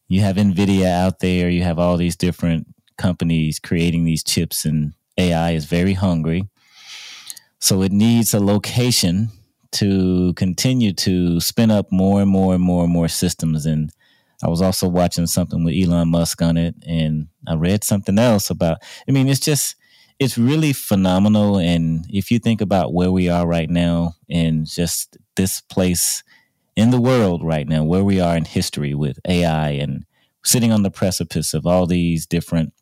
you 0.08 0.20
have 0.20 0.36
Nvidia 0.36 0.86
out 0.86 1.20
there. 1.20 1.48
You 1.48 1.62
have 1.62 1.78
all 1.78 1.96
these 1.96 2.16
different 2.16 2.66
companies 2.98 3.58
creating 3.58 4.04
these 4.04 4.22
chips, 4.22 4.64
and 4.64 4.94
AI 5.18 5.52
is 5.52 5.64
very 5.66 5.94
hungry 5.94 6.48
so 7.62 7.80
it 7.82 7.92
needs 7.92 8.34
a 8.34 8.40
location 8.40 9.30
to 9.70 10.34
continue 10.34 10.92
to 10.92 11.38
spin 11.38 11.70
up 11.70 11.92
more 11.92 12.20
and 12.20 12.28
more 12.28 12.54
and 12.54 12.62
more 12.62 12.82
and 12.82 12.92
more 12.92 13.06
systems. 13.06 13.66
And 13.66 13.92
I 14.42 14.48
was 14.48 14.60
also 14.60 14.88
watching 14.88 15.28
something 15.28 15.62
with 15.62 15.76
Elon 15.76 16.08
Musk 16.08 16.42
on 16.42 16.56
it, 16.56 16.74
and 16.84 17.28
I 17.46 17.54
read 17.54 17.84
something 17.84 18.18
else 18.18 18.50
about. 18.50 18.78
I 19.08 19.12
mean, 19.12 19.28
it's 19.28 19.38
just 19.38 19.76
it's 20.18 20.36
really 20.36 20.72
phenomenal. 20.72 21.56
And 21.56 22.04
if 22.08 22.32
you 22.32 22.40
think 22.40 22.60
about 22.60 22.94
where 22.94 23.12
we 23.12 23.28
are 23.28 23.46
right 23.46 23.70
now, 23.70 24.16
and 24.28 24.66
just 24.66 25.16
this 25.36 25.60
place 25.60 26.24
in 26.76 26.90
the 26.90 27.00
world 27.00 27.44
right 27.44 27.68
now, 27.68 27.84
where 27.84 28.04
we 28.04 28.20
are 28.20 28.36
in 28.36 28.44
history 28.44 28.94
with 28.94 29.18
AI 29.26 29.70
and 29.70 30.04
sitting 30.44 30.72
on 30.72 30.82
the 30.82 30.90
precipice 30.90 31.54
of 31.54 31.66
all 31.66 31.86
these 31.86 32.26
different 32.26 32.72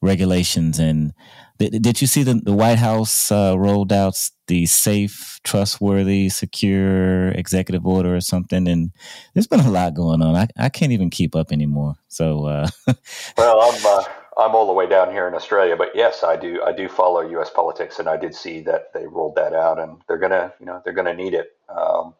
regulations 0.00 0.78
and 0.78 1.12
did, 1.58 1.82
did 1.82 2.00
you 2.00 2.06
see 2.06 2.22
the, 2.22 2.34
the 2.34 2.52
White 2.52 2.78
House 2.78 3.32
uh, 3.32 3.54
rolled 3.58 3.92
out 3.92 4.30
the 4.46 4.66
safe, 4.66 5.40
trustworthy, 5.42 6.28
secure 6.28 7.28
executive 7.30 7.86
order 7.86 8.14
or 8.14 8.20
something? 8.20 8.68
And 8.68 8.92
there's 9.32 9.46
been 9.46 9.60
a 9.60 9.70
lot 9.70 9.94
going 9.94 10.22
on. 10.22 10.36
I, 10.36 10.48
I 10.56 10.68
can't 10.68 10.92
even 10.92 11.10
keep 11.10 11.34
up 11.34 11.52
anymore. 11.52 11.94
So, 12.08 12.44
uh, 12.44 12.68
well, 13.38 13.60
I'm 13.62 13.86
uh, 13.86 14.04
I'm 14.38 14.54
all 14.54 14.66
the 14.66 14.72
way 14.74 14.86
down 14.86 15.10
here 15.10 15.26
in 15.26 15.34
Australia, 15.34 15.76
but 15.76 15.92
yes, 15.94 16.22
I 16.22 16.36
do 16.36 16.62
I 16.62 16.72
do 16.72 16.88
follow 16.88 17.22
U.S. 17.22 17.48
politics, 17.48 17.98
and 17.98 18.08
I 18.08 18.18
did 18.18 18.34
see 18.34 18.60
that 18.62 18.92
they 18.92 19.06
rolled 19.06 19.36
that 19.36 19.54
out, 19.54 19.78
and 19.78 20.02
they're 20.08 20.18
gonna 20.18 20.52
you 20.60 20.66
know 20.66 20.82
they're 20.84 20.92
gonna 20.92 21.14
need 21.14 21.32
it. 21.32 21.56
Um, 21.74 22.14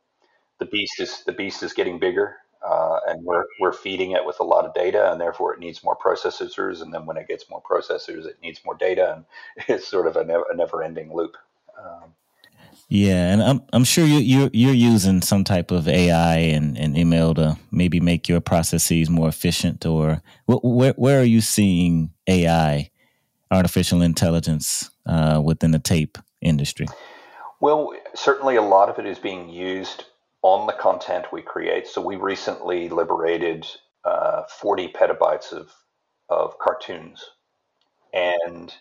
the 0.59 0.66
beast 0.66 1.01
is 1.01 1.23
the 1.25 1.33
beast 1.33 1.62
is 1.62 1.73
getting 1.73 1.99
bigger 1.99 2.37
uh, 2.66 2.99
and 3.07 3.25
we're 3.25 3.45
we're 3.61 3.73
feeding 3.73 4.12
it 4.12 4.25
with 4.25 4.40
a 4.40 4.45
lot 4.45 4.64
of 4.64 4.75
data, 4.75 5.11
and 5.12 5.21
therefore 5.21 5.55
it 5.55 5.61
needs 5.61 5.85
more 5.85 5.97
processors. 5.97 6.83
And 6.83 6.92
then 6.92 7.07
when 7.07 7.16
it 7.16 7.29
gets 7.29 7.49
more 7.49 7.62
processors, 7.62 8.27
it 8.27 8.38
needs 8.42 8.61
more 8.64 8.75
data, 8.75 9.14
and 9.14 9.25
it's 9.69 9.87
sort 9.87 10.07
of 10.07 10.16
a, 10.16 10.25
never, 10.25 10.45
a 10.51 10.57
never-ending 10.57 11.14
loop. 11.14 11.37
Um, 11.79 12.14
yeah, 12.88 13.33
and 13.33 13.42
I'm 13.42 13.62
I'm 13.73 13.85
sure 13.85 14.05
you 14.05 14.19
you're, 14.19 14.51
you're 14.53 14.75
using 14.75 15.23
some 15.23 15.45
type 15.45 15.71
of 15.71 15.88
AI 15.88 16.37
and, 16.37 16.77
and 16.79 16.97
ML 16.97 17.37
to 17.37 17.59
maybe 17.71 18.01
make 18.01 18.29
your 18.29 18.40
processes 18.40 19.11
more 19.11 19.29
efficient. 19.29 19.85
Or 19.87 20.23
where 20.47 20.92
where 20.92 21.21
are 21.21 21.25
you 21.25 21.40
seeing 21.40 22.11
AI, 22.27 22.90
artificial 23.51 24.03
intelligence, 24.03 24.90
uh, 25.05 25.40
within 25.45 25.71
the 25.71 25.79
tape 25.79 26.19
industry? 26.40 26.87
Well, 27.61 27.92
certainly 28.14 28.57
a 28.57 28.62
lot 28.62 28.88
of 28.88 28.99
it 28.99 29.07
is 29.07 29.19
being 29.19 29.49
used 29.49 30.05
on 30.42 30.66
the 30.66 30.72
content 30.72 31.27
we 31.33 31.42
create. 31.42 31.87
So 31.87 32.01
we 32.01 32.16
recently 32.16 32.88
liberated 32.88 33.66
uh, 34.05 34.42
40 34.61 34.88
petabytes 34.88 35.53
of, 35.53 35.72
of 36.29 36.59
cartoons, 36.59 37.25
and 38.12 38.72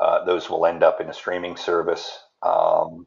uh, 0.00 0.24
those 0.24 0.48
will 0.48 0.66
end 0.66 0.82
up 0.82 1.00
in 1.00 1.08
a 1.08 1.14
streaming 1.14 1.56
service. 1.56 2.18
Um, 2.42 3.06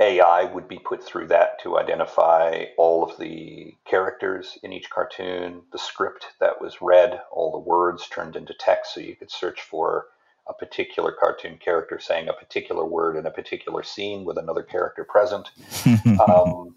AI 0.00 0.44
would 0.44 0.68
be 0.68 0.78
put 0.78 1.04
through 1.04 1.28
that 1.28 1.60
to 1.62 1.78
identify 1.78 2.64
all 2.76 3.04
of 3.04 3.18
the 3.18 3.74
characters 3.84 4.58
in 4.62 4.72
each 4.72 4.90
cartoon, 4.90 5.62
the 5.70 5.78
script 5.78 6.26
that 6.40 6.60
was 6.60 6.82
read, 6.82 7.20
all 7.30 7.52
the 7.52 7.58
words 7.58 8.08
turned 8.08 8.34
into 8.34 8.54
text, 8.58 8.94
so 8.94 9.00
you 9.00 9.14
could 9.14 9.30
search 9.30 9.60
for 9.60 10.06
a 10.48 10.54
particular 10.54 11.12
cartoon 11.12 11.56
character 11.58 12.00
saying 12.00 12.28
a 12.28 12.32
particular 12.32 12.84
word 12.84 13.16
in 13.16 13.26
a 13.26 13.30
particular 13.30 13.82
scene 13.82 14.24
with 14.24 14.38
another 14.38 14.62
character 14.62 15.04
present. 15.04 15.50
um, 16.20 16.74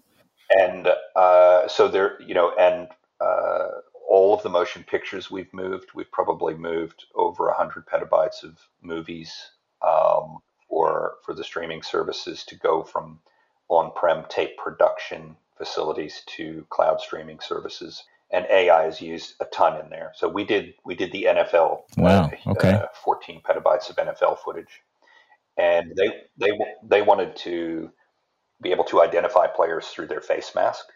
and 0.50 0.88
uh, 1.14 1.68
so 1.68 1.88
there, 1.88 2.20
you 2.22 2.34
know, 2.34 2.52
and 2.58 2.88
uh, 3.20 3.68
all 4.08 4.34
of 4.34 4.42
the 4.42 4.48
motion 4.48 4.84
pictures 4.84 5.30
we've 5.30 5.52
moved, 5.52 5.90
we've 5.94 6.10
probably 6.10 6.54
moved 6.54 7.06
over 7.14 7.50
hundred 7.52 7.86
petabytes 7.86 8.44
of 8.44 8.58
movies 8.82 9.50
um, 9.86 10.38
for 10.68 11.14
for 11.24 11.34
the 11.34 11.44
streaming 11.44 11.82
services 11.82 12.44
to 12.44 12.56
go 12.56 12.82
from 12.82 13.20
on-prem 13.68 14.24
tape 14.28 14.56
production 14.56 15.36
facilities 15.58 16.22
to 16.26 16.66
cloud 16.70 17.00
streaming 17.00 17.40
services. 17.40 18.04
And 18.30 18.46
AI 18.50 18.86
is 18.86 19.00
used 19.00 19.34
a 19.40 19.44
ton 19.46 19.80
in 19.80 19.88
there. 19.88 20.12
So 20.14 20.28
we 20.28 20.44
did 20.44 20.74
we 20.84 20.94
did 20.94 21.12
the 21.12 21.28
NFL. 21.30 21.82
Wow. 21.96 22.30
Uh, 22.46 22.50
okay. 22.50 22.72
Uh, 22.72 22.86
14 23.04 23.40
petabytes 23.42 23.88
of 23.88 23.96
NFL 23.96 24.38
footage, 24.38 24.82
and 25.56 25.92
they 25.96 26.22
they 26.36 26.50
they 26.82 27.02
wanted 27.02 27.36
to 27.36 27.90
be 28.62 28.70
able 28.70 28.84
to 28.84 29.02
identify 29.02 29.46
players 29.46 29.88
through 29.88 30.06
their 30.06 30.20
face 30.20 30.54
mask. 30.54 30.86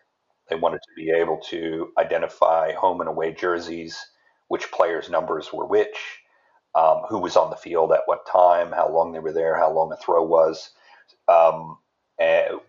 They 0.48 0.56
wanted 0.56 0.78
to 0.82 0.94
be 0.96 1.10
able 1.10 1.38
to 1.50 1.92
identify 1.98 2.72
home 2.72 3.00
and 3.00 3.08
away 3.08 3.32
jerseys, 3.32 3.98
which 4.48 4.72
players' 4.72 5.10
numbers 5.10 5.52
were 5.52 5.66
which, 5.66 6.20
um, 6.74 7.02
who 7.08 7.18
was 7.18 7.36
on 7.36 7.50
the 7.50 7.56
field 7.56 7.92
at 7.92 8.02
what 8.06 8.26
time, 8.26 8.72
how 8.72 8.90
long 8.90 9.12
they 9.12 9.18
were 9.20 9.32
there, 9.32 9.56
how 9.56 9.70
long 9.72 9.92
a 9.92 9.96
throw 9.96 10.22
was, 10.24 10.70
um, 11.28 11.78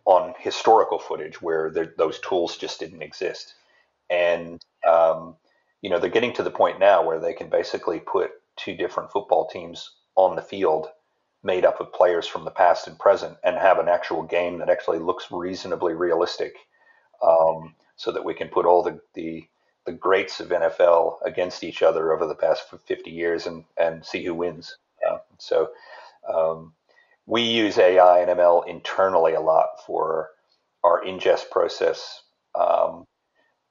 on 0.05 0.33
historical 0.39 0.99
footage 0.99 1.41
where 1.41 1.69
those 1.97 2.19
tools 2.19 2.57
just 2.57 2.79
didn't 2.79 3.01
exist. 3.01 3.55
And 4.09 4.63
um, 4.87 5.35
you 5.81 5.89
know, 5.89 5.99
they're 5.99 6.09
getting 6.09 6.33
to 6.33 6.43
the 6.43 6.51
point 6.51 6.79
now 6.79 7.05
where 7.05 7.19
they 7.19 7.33
can 7.33 7.49
basically 7.49 7.99
put 7.99 8.31
two 8.55 8.75
different 8.75 9.11
football 9.11 9.47
teams 9.47 9.91
on 10.15 10.35
the 10.35 10.41
field 10.41 10.87
made 11.43 11.65
up 11.65 11.79
of 11.81 11.93
players 11.93 12.27
from 12.27 12.45
the 12.45 12.51
past 12.51 12.87
and 12.87 12.99
present 12.99 13.37
and 13.43 13.57
have 13.57 13.79
an 13.79 13.87
actual 13.87 14.23
game 14.23 14.59
that 14.59 14.69
actually 14.69 14.99
looks 14.99 15.31
reasonably 15.31 15.93
realistic 15.93 16.55
um, 17.23 17.75
so 17.95 18.11
that 18.11 18.23
we 18.25 18.33
can 18.33 18.47
put 18.47 18.65
all 18.65 18.83
the, 18.83 18.99
the, 19.15 19.45
the 19.85 19.91
greats 19.91 20.39
of 20.39 20.49
NFL 20.49 21.17
against 21.25 21.63
each 21.63 21.81
other 21.81 22.11
over 22.13 22.27
the 22.27 22.35
past 22.35 22.63
50 22.85 23.09
years 23.09 23.47
and, 23.47 23.63
and 23.77 24.05
see 24.05 24.23
who 24.23 24.35
wins. 24.35 24.77
Yeah. 25.03 25.17
So 25.39 25.69
um, 26.31 26.73
we 27.25 27.41
use 27.41 27.77
AI 27.77 28.19
and 28.19 28.29
ML 28.29 28.67
internally 28.67 29.33
a 29.33 29.41
lot 29.41 29.85
for 29.85 30.29
our 30.83 31.03
ingest 31.03 31.49
process. 31.49 32.23
Um, 32.53 33.05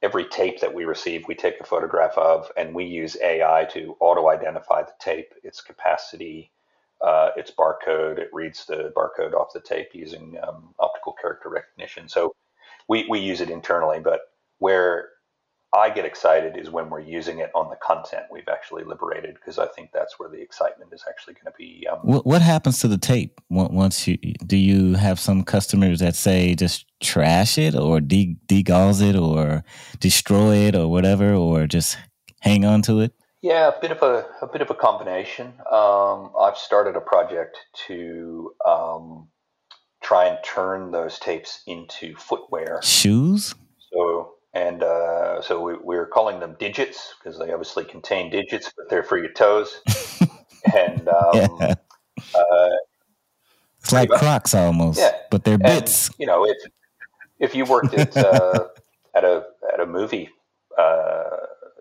every 0.03 0.25
tape 0.25 0.61
that 0.61 0.75
we 0.75 0.85
receive, 0.85 1.27
we 1.29 1.35
take 1.35 1.61
a 1.61 1.65
photograph 1.65 2.17
of, 2.17 2.51
and 2.57 2.75
we 2.75 2.85
use 2.85 3.17
AI 3.23 3.67
to 3.73 3.97
auto 4.01 4.29
identify 4.29 4.83
the 4.83 4.93
tape, 4.99 5.35
its 5.43 5.61
capacity, 5.61 6.51
uh, 7.05 7.31
its 7.37 7.51
barcode. 7.51 8.19
It 8.19 8.31
reads 8.33 8.67
the 8.67 8.93
barcode 8.97 9.35
off 9.35 9.53
the 9.53 9.61
tape 9.61 9.89
using 9.93 10.37
um, 10.47 10.75
optical 10.79 11.15
character 11.21 11.49
recognition. 11.49 12.09
So 12.09 12.35
we, 12.89 13.07
we 13.09 13.21
use 13.21 13.41
it 13.41 13.51
internally, 13.51 14.01
but 14.01 14.21
where 14.59 15.11
I 15.73 15.89
get 15.91 16.05
excited 16.05 16.57
is 16.57 16.69
when 16.69 16.91
we're 16.91 17.01
using 17.01 17.39
it 17.39 17.51
on 17.55 17.71
the 17.71 17.77
content 17.77 18.25
we've 18.31 18.49
actually 18.49 18.83
liberated 18.83 19.35
because 19.35 19.57
I 19.59 19.69
think 19.69 19.91
that's 19.95 20.19
where 20.19 20.29
the 20.29 20.41
excitement 20.41 20.93
is 20.93 21.05
actually 21.09 21.35
going 21.35 21.47
to 21.47 21.57
be. 21.57 21.87
Um, 21.87 21.99
what, 22.03 22.43
happens 22.43 22.81
to 22.81 22.89
the 22.89 22.99
tape 22.99 23.41
once 23.49 24.09
you 24.09 24.17
do? 24.17 24.57
You 24.57 24.95
have 24.95 25.21
some 25.21 25.45
customers 25.45 26.01
that 26.01 26.17
say 26.17 26.57
just 26.57 26.87
trash 27.01 27.57
it 27.57 27.77
or 27.77 28.01
de- 28.01 28.37
degauss 28.49 29.01
it 29.01 29.15
or 29.15 29.63
destroy 30.01 30.57
it 30.57 30.75
or 30.75 30.89
whatever, 30.89 31.35
or 31.35 31.69
just 31.69 31.97
hang 32.41 32.65
on 32.65 32.83
to 32.83 33.01
it. 33.01 33.13
Yeah, 33.43 33.69
a 33.69 33.81
bit 33.81 33.91
of 33.91 34.03
a, 34.03 34.27
a 34.43 34.47
bit 34.47 34.61
of 34.61 34.71
a 34.71 34.75
combination. 34.75 35.55
Um, 35.71 36.33
I've 36.39 36.59
started 36.59 36.95
a 36.95 37.01
project 37.01 37.57
to 37.87 38.53
um, 38.67 39.29
try 40.03 40.27
and 40.27 40.39
turn 40.45 40.91
those 40.91 41.19
tapes 41.19 41.63
into 41.67 42.15
footwear 42.17 42.81
shoes. 42.83 43.55
So 43.93 44.35
and 44.53 44.83
uh, 44.83 45.41
so 45.43 45.63
we, 45.63 45.75
we're 45.83 46.07
calling 46.07 46.41
them 46.41 46.57
digits 46.59 47.15
because 47.19 47.39
they 47.39 47.53
obviously 47.53 47.85
contain 47.85 48.31
digits, 48.31 48.73
but 48.77 48.91
they're 48.91 49.03
for 49.03 49.17
your 49.17 49.33
toes. 49.33 49.81
and 50.77 51.09
um, 51.09 51.33
yeah. 51.35 51.75
uh, 52.35 52.69
it's 53.81 53.93
like 53.93 54.11
Crocs 54.11 54.55
almost, 54.55 54.99
yeah. 54.99 55.13
but 55.31 55.45
they're 55.45 55.59
bits. 55.59 56.09
And, 56.09 56.17
you 56.19 56.27
know, 56.27 56.45
if 56.45 56.59
if 57.39 57.55
you 57.55 57.65
worked 57.65 57.95
at 57.95 58.17
uh, 58.17 58.67
at 59.15 59.25
a 59.25 59.45
at 59.73 59.81
a 59.81 59.87
movie 59.87 60.29
uh, 60.77 61.25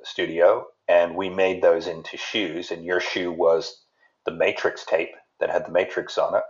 studio 0.03 0.67
and 0.89 1.15
we 1.15 1.29
made 1.29 1.61
those 1.61 1.87
into 1.87 2.17
shoes, 2.17 2.71
and 2.71 2.83
your 2.83 2.99
shoe 2.99 3.31
was 3.31 3.83
the 4.25 4.31
Matrix 4.31 4.83
tape 4.83 5.15
that 5.39 5.49
had 5.49 5.65
the 5.65 5.71
Matrix 5.71 6.17
on 6.17 6.35
it, 6.35 6.43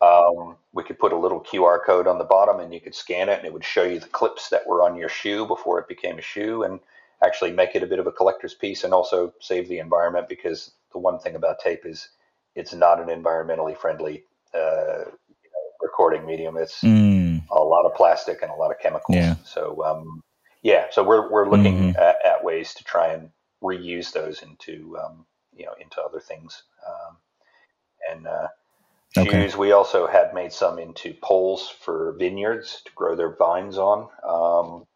um, 0.00 0.56
we 0.72 0.84
could 0.84 0.98
put 0.98 1.12
a 1.12 1.18
little 1.18 1.40
QR 1.40 1.78
code 1.84 2.06
on 2.06 2.18
the 2.18 2.24
bottom 2.24 2.60
and 2.60 2.72
you 2.72 2.80
could 2.80 2.94
scan 2.94 3.28
it 3.28 3.38
and 3.38 3.46
it 3.46 3.52
would 3.52 3.64
show 3.64 3.82
you 3.82 3.98
the 3.98 4.06
clips 4.06 4.48
that 4.50 4.66
were 4.66 4.82
on 4.82 4.96
your 4.96 5.08
shoe 5.08 5.44
before 5.46 5.78
it 5.80 5.88
became 5.88 6.18
a 6.18 6.22
shoe 6.22 6.62
and 6.62 6.78
actually 7.24 7.50
make 7.50 7.74
it 7.74 7.82
a 7.82 7.86
bit 7.86 7.98
of 7.98 8.06
a 8.06 8.12
collector's 8.12 8.54
piece 8.54 8.84
and 8.84 8.94
also 8.94 9.32
save 9.40 9.68
the 9.68 9.78
environment 9.78 10.28
because 10.28 10.70
the 10.92 10.98
one 10.98 11.18
thing 11.18 11.34
about 11.34 11.58
tape 11.58 11.84
is 11.84 12.10
it's 12.54 12.72
not 12.72 13.00
an 13.00 13.08
environmentally 13.08 13.76
friendly 13.76 14.22
uh, 14.54 15.04
you 15.08 15.50
know, 15.50 15.70
recording 15.82 16.24
medium. 16.24 16.56
It's 16.56 16.80
mm. 16.80 17.42
a 17.50 17.60
lot 17.60 17.84
of 17.84 17.94
plastic 17.94 18.40
and 18.42 18.52
a 18.52 18.54
lot 18.54 18.70
of 18.70 18.78
chemicals. 18.78 19.16
Yeah. 19.16 19.34
So, 19.44 19.82
um, 19.84 20.22
yeah, 20.62 20.86
so 20.92 21.02
we're, 21.02 21.28
we're 21.30 21.48
looking 21.50 21.92
mm-hmm. 21.92 22.00
at, 22.00 22.16
at, 22.24 22.44
ways 22.44 22.72
to 22.74 22.84
try 22.84 23.12
and 23.12 23.30
reuse 23.62 24.12
those 24.12 24.42
into, 24.42 24.96
um, 25.04 25.26
you 25.54 25.66
know, 25.66 25.74
into 25.80 26.00
other 26.00 26.20
things. 26.20 26.62
Um, 26.86 27.16
and, 28.10 28.26
uh, 28.26 28.48
Okay. 29.16 29.30
Shoes. 29.30 29.56
We 29.56 29.72
also 29.72 30.06
had 30.06 30.34
made 30.34 30.52
some 30.52 30.78
into 30.78 31.14
poles 31.22 31.68
for 31.68 32.14
vineyards 32.18 32.82
to 32.84 32.92
grow 32.94 33.16
their 33.16 33.34
vines 33.34 33.78
on, 33.78 34.08
um, 34.22 34.86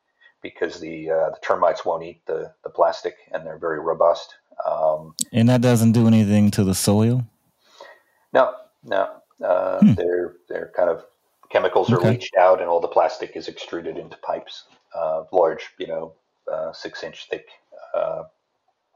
because 0.42 0.80
the 0.80 1.10
uh, 1.10 1.30
the 1.30 1.38
termites 1.40 1.84
won't 1.84 2.02
eat 2.02 2.24
the 2.26 2.52
the 2.62 2.70
plastic 2.70 3.16
and 3.32 3.46
they're 3.46 3.58
very 3.58 3.80
robust. 3.80 4.34
Um, 4.66 5.14
and 5.32 5.48
that 5.48 5.62
doesn't 5.62 5.92
do 5.92 6.06
anything 6.06 6.50
to 6.52 6.64
the 6.64 6.74
soil. 6.74 7.24
No, 8.32 8.54
no. 8.84 9.16
Uh, 9.42 9.80
hmm. 9.80 9.94
They're 9.94 10.34
they're 10.48 10.72
kind 10.76 10.90
of 10.90 11.04
chemicals 11.50 11.90
are 11.90 11.96
okay. 11.96 12.10
leached 12.10 12.36
out 12.36 12.60
and 12.60 12.68
all 12.68 12.80
the 12.80 12.88
plastic 12.88 13.34
is 13.34 13.48
extruded 13.48 13.96
into 13.96 14.16
pipes, 14.18 14.64
uh, 14.94 15.24
large, 15.32 15.70
you 15.78 15.86
know, 15.86 16.12
uh, 16.52 16.72
six 16.72 17.02
inch 17.02 17.28
thick 17.30 17.46
uh, 17.94 18.24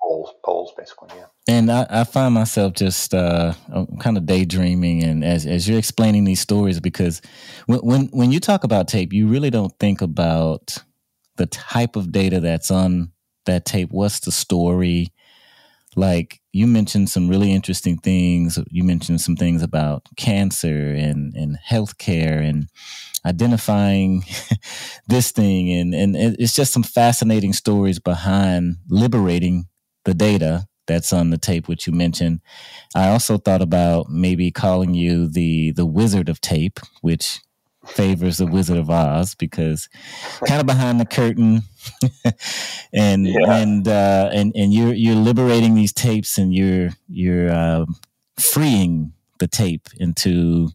poles, 0.07 0.35
poles 0.45 0.73
basically. 0.77 1.09
Yeah. 1.17 1.27
And 1.49 1.71
I, 1.71 1.87
I 1.89 2.05
find 2.05 2.35
myself 2.35 2.75
just 2.75 3.15
uh, 3.15 3.55
kind 4.01 4.17
of 4.17 4.27
daydreaming, 4.27 5.03
and 5.03 5.25
as 5.25 5.47
as 5.47 5.69
you're 5.69 5.79
explaining 5.79 6.25
these 6.25 6.41
stories, 6.41 6.81
because 6.81 7.21
when, 7.67 7.81
when 7.81 8.07
when 8.07 8.33
you 8.33 8.41
talk 8.41 8.65
about 8.65 8.89
tape, 8.89 9.13
you 9.13 9.27
really 9.27 9.51
don't 9.51 9.77
think 9.79 10.01
about 10.01 10.79
the 11.37 11.47
type 11.47 11.97
of 11.97 12.13
data 12.13 12.41
that's 12.41 12.71
on 12.71 13.13
that 13.45 13.65
tape. 13.65 13.91
What's 13.91 14.21
the 14.21 14.33
story? 14.33 15.13
Like 15.95 16.41
you 16.53 16.67
mentioned 16.67 17.09
some 17.09 17.29
really 17.29 17.53
interesting 17.53 17.97
things. 17.97 18.59
You 18.71 18.85
mentioned 18.85 19.21
some 19.21 19.37
things 19.37 19.63
about 19.63 20.07
cancer 20.17 20.95
and 20.95 21.35
and 21.35 21.59
healthcare 21.69 22.47
and 22.47 22.69
identifying 23.25 24.25
this 25.09 25.33
thing 25.33 25.73
and 25.73 25.95
and 25.95 26.15
it's 26.17 26.55
just 26.55 26.73
some 26.73 26.85
fascinating 26.85 27.53
stories 27.53 27.99
behind 27.99 28.77
liberating 28.89 29.67
the 30.07 30.15
data 30.15 30.67
that's 30.87 31.13
on 31.13 31.31
the 31.31 31.37
tape, 31.37 31.69
which 31.69 31.87
you 31.87 31.93
mentioned. 31.93 32.41
I 32.95 33.11
also 33.11 33.37
thought 33.37 33.61
about 33.61 34.09
maybe 34.09 34.51
calling 34.51 34.95
you 34.95 35.29
the 35.29 35.73
the 35.73 35.85
Wizard 35.85 36.29
of 36.29 36.41
Tape, 36.41 36.81
which 37.03 37.41
favors 37.85 38.39
the 38.39 38.47
Wizard 38.47 38.79
of 38.79 38.89
Oz 38.89 39.35
because 39.35 39.89
kind 40.47 40.61
of 40.61 40.67
behind 40.67 40.99
the 40.99 41.05
curtain, 41.05 41.63
and 42.93 43.27
yeah. 43.27 43.53
and 43.53 43.87
uh, 43.87 44.31
and 44.33 44.53
and 44.55 44.73
you're 44.73 44.95
you're 44.95 45.17
liberating 45.17 45.75
these 45.75 45.93
tapes 45.93 46.39
and 46.39 46.55
you're 46.55 46.91
you're 47.09 47.51
uh, 47.51 47.85
freeing 48.39 49.13
the 49.39 49.49
tape 49.49 49.89
into 49.99 50.71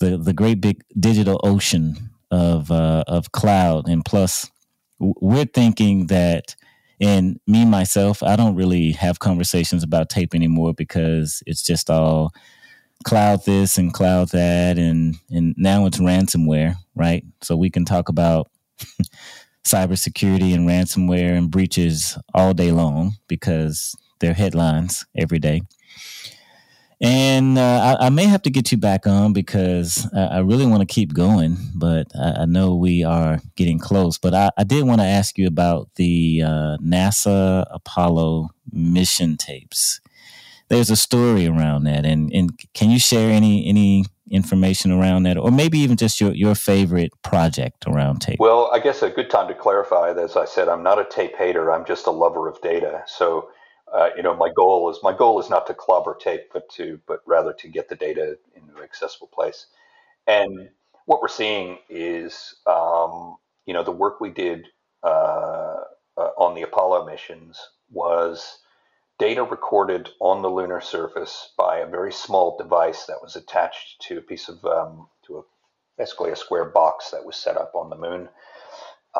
the 0.00 0.18
the 0.18 0.34
great 0.34 0.60
big 0.60 0.82
digital 0.98 1.40
ocean 1.44 2.10
of 2.30 2.70
uh, 2.70 3.04
of 3.06 3.30
cloud, 3.32 3.88
and 3.88 4.04
plus 4.04 4.50
we're 4.98 5.44
thinking 5.44 6.06
that 6.06 6.54
and 7.02 7.40
me 7.48 7.66
myself, 7.66 8.22
I 8.22 8.36
don't 8.36 8.54
really 8.56 8.92
have 8.92 9.18
conversations 9.18 9.82
about 9.82 10.08
tape 10.08 10.34
anymore 10.34 10.72
because 10.72 11.42
it's 11.46 11.64
just 11.64 11.90
all 11.90 12.32
cloud 13.04 13.44
this 13.44 13.78
and 13.78 13.92
cloud 13.92 14.28
that 14.30 14.78
and 14.78 15.16
and 15.30 15.54
now 15.58 15.86
it's 15.86 15.98
ransomware, 15.98 16.76
right? 16.94 17.24
So 17.42 17.56
we 17.56 17.70
can 17.70 17.84
talk 17.84 18.08
about 18.08 18.50
cybersecurity 19.66 20.54
and 20.54 20.68
ransomware 20.68 21.36
and 21.36 21.50
breaches 21.50 22.18
all 22.34 22.54
day 22.54 22.72
long 22.72 23.14
because 23.28 23.94
they're 24.20 24.34
headlines 24.34 25.04
every 25.16 25.40
day. 25.40 25.62
And 27.02 27.58
uh, 27.58 27.96
I, 28.00 28.06
I, 28.06 28.10
may 28.10 28.26
have 28.26 28.42
to 28.42 28.50
get 28.50 28.70
you 28.70 28.78
back 28.78 29.08
on 29.08 29.32
because 29.32 30.08
I, 30.14 30.20
I 30.20 30.38
really 30.38 30.66
want 30.66 30.88
to 30.88 30.94
keep 30.94 31.12
going, 31.12 31.56
but 31.74 32.06
I, 32.14 32.42
I, 32.42 32.44
know 32.44 32.76
we 32.76 33.02
are 33.02 33.40
getting 33.56 33.80
close. 33.80 34.18
But 34.18 34.52
I, 34.56 34.62
did 34.62 34.84
want 34.84 35.00
to 35.00 35.06
ask 35.06 35.36
you 35.36 35.48
about 35.48 35.88
the 35.96 36.42
uh, 36.44 36.76
NASA 36.80 37.66
Apollo 37.72 38.50
mission 38.70 39.36
tapes. 39.36 40.00
There's 40.68 40.90
a 40.90 40.96
story 40.96 41.48
around 41.48 41.84
that, 41.84 42.06
and, 42.06 42.32
and 42.32 42.56
can 42.72 42.90
you 42.90 43.00
share 43.00 43.30
any 43.30 43.66
any 43.68 44.04
information 44.30 44.92
around 44.92 45.24
that, 45.24 45.36
or 45.36 45.50
maybe 45.50 45.78
even 45.80 45.96
just 45.96 46.20
your, 46.20 46.32
your 46.32 46.54
favorite 46.54 47.12
project 47.22 47.84
around 47.86 48.20
tape? 48.20 48.38
Well, 48.38 48.70
I 48.72 48.78
guess 48.78 49.02
a 49.02 49.10
good 49.10 49.28
time 49.28 49.48
to 49.48 49.54
clarify, 49.54 50.12
as 50.12 50.36
I 50.36 50.46
said, 50.46 50.68
I'm 50.68 50.84
not 50.84 51.00
a 51.00 51.04
tape 51.04 51.36
hater. 51.36 51.70
I'm 51.72 51.84
just 51.84 52.06
a 52.06 52.12
lover 52.12 52.48
of 52.48 52.60
data. 52.62 53.02
So 53.06 53.50
uh, 53.92 54.10
you 54.16 54.22
know, 54.22 54.34
my 54.34 54.50
goal 54.54 54.90
is 54.90 54.98
my 55.02 55.14
goal 55.16 55.40
is 55.40 55.50
not 55.50 55.66
to 55.66 55.74
club 55.74 56.04
or 56.06 56.14
tape, 56.14 56.50
but 56.52 56.68
to 56.70 57.00
but 57.06 57.20
rather 57.26 57.52
to 57.54 57.68
get 57.68 57.88
the 57.88 57.96
data 57.96 58.38
into 58.54 58.76
an 58.76 58.82
accessible 58.82 59.28
place. 59.28 59.66
And 60.26 60.70
what 61.06 61.20
we're 61.20 61.28
seeing 61.28 61.78
is, 61.88 62.54
um, 62.66 63.36
you 63.66 63.74
know, 63.74 63.82
the 63.82 63.90
work 63.90 64.20
we 64.20 64.30
did 64.30 64.66
uh, 65.02 65.80
uh, 66.16 66.30
on 66.38 66.54
the 66.54 66.62
Apollo 66.62 67.06
missions 67.06 67.58
was 67.90 68.58
data 69.18 69.42
recorded 69.42 70.10
on 70.20 70.42
the 70.42 70.50
lunar 70.50 70.80
surface 70.80 71.52
by 71.58 71.78
a 71.78 71.86
very 71.86 72.12
small 72.12 72.56
device 72.56 73.06
that 73.06 73.22
was 73.22 73.36
attached 73.36 74.00
to 74.02 74.18
a 74.18 74.22
piece 74.22 74.48
of 74.48 74.64
um, 74.64 75.08
to 75.26 75.38
a 75.38 75.42
basically 75.98 76.30
a 76.30 76.36
square 76.36 76.64
box 76.64 77.10
that 77.10 77.24
was 77.24 77.36
set 77.36 77.56
up 77.56 77.72
on 77.74 77.90
the 77.90 77.96
moon. 77.96 78.28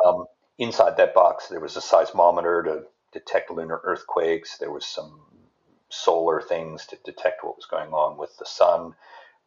Um, 0.05 0.27
inside 0.59 0.97
that 0.97 1.15
box, 1.15 1.49
there 1.49 1.61
was 1.61 1.77
a 1.77 1.81
seismometer 1.81 2.65
to 2.65 2.85
detect 3.13 3.51
lunar 3.51 3.81
earthquakes. 3.85 4.59
There 4.59 4.73
was 4.73 4.87
some 4.87 5.21
solar 5.89 6.41
things 6.41 6.87
to 6.87 6.99
detect 7.05 7.45
what 7.45 7.57
was 7.57 7.67
going 7.67 7.93
on 7.93 8.17
with 8.19 8.37
the 8.39 8.47
sun, 8.47 8.95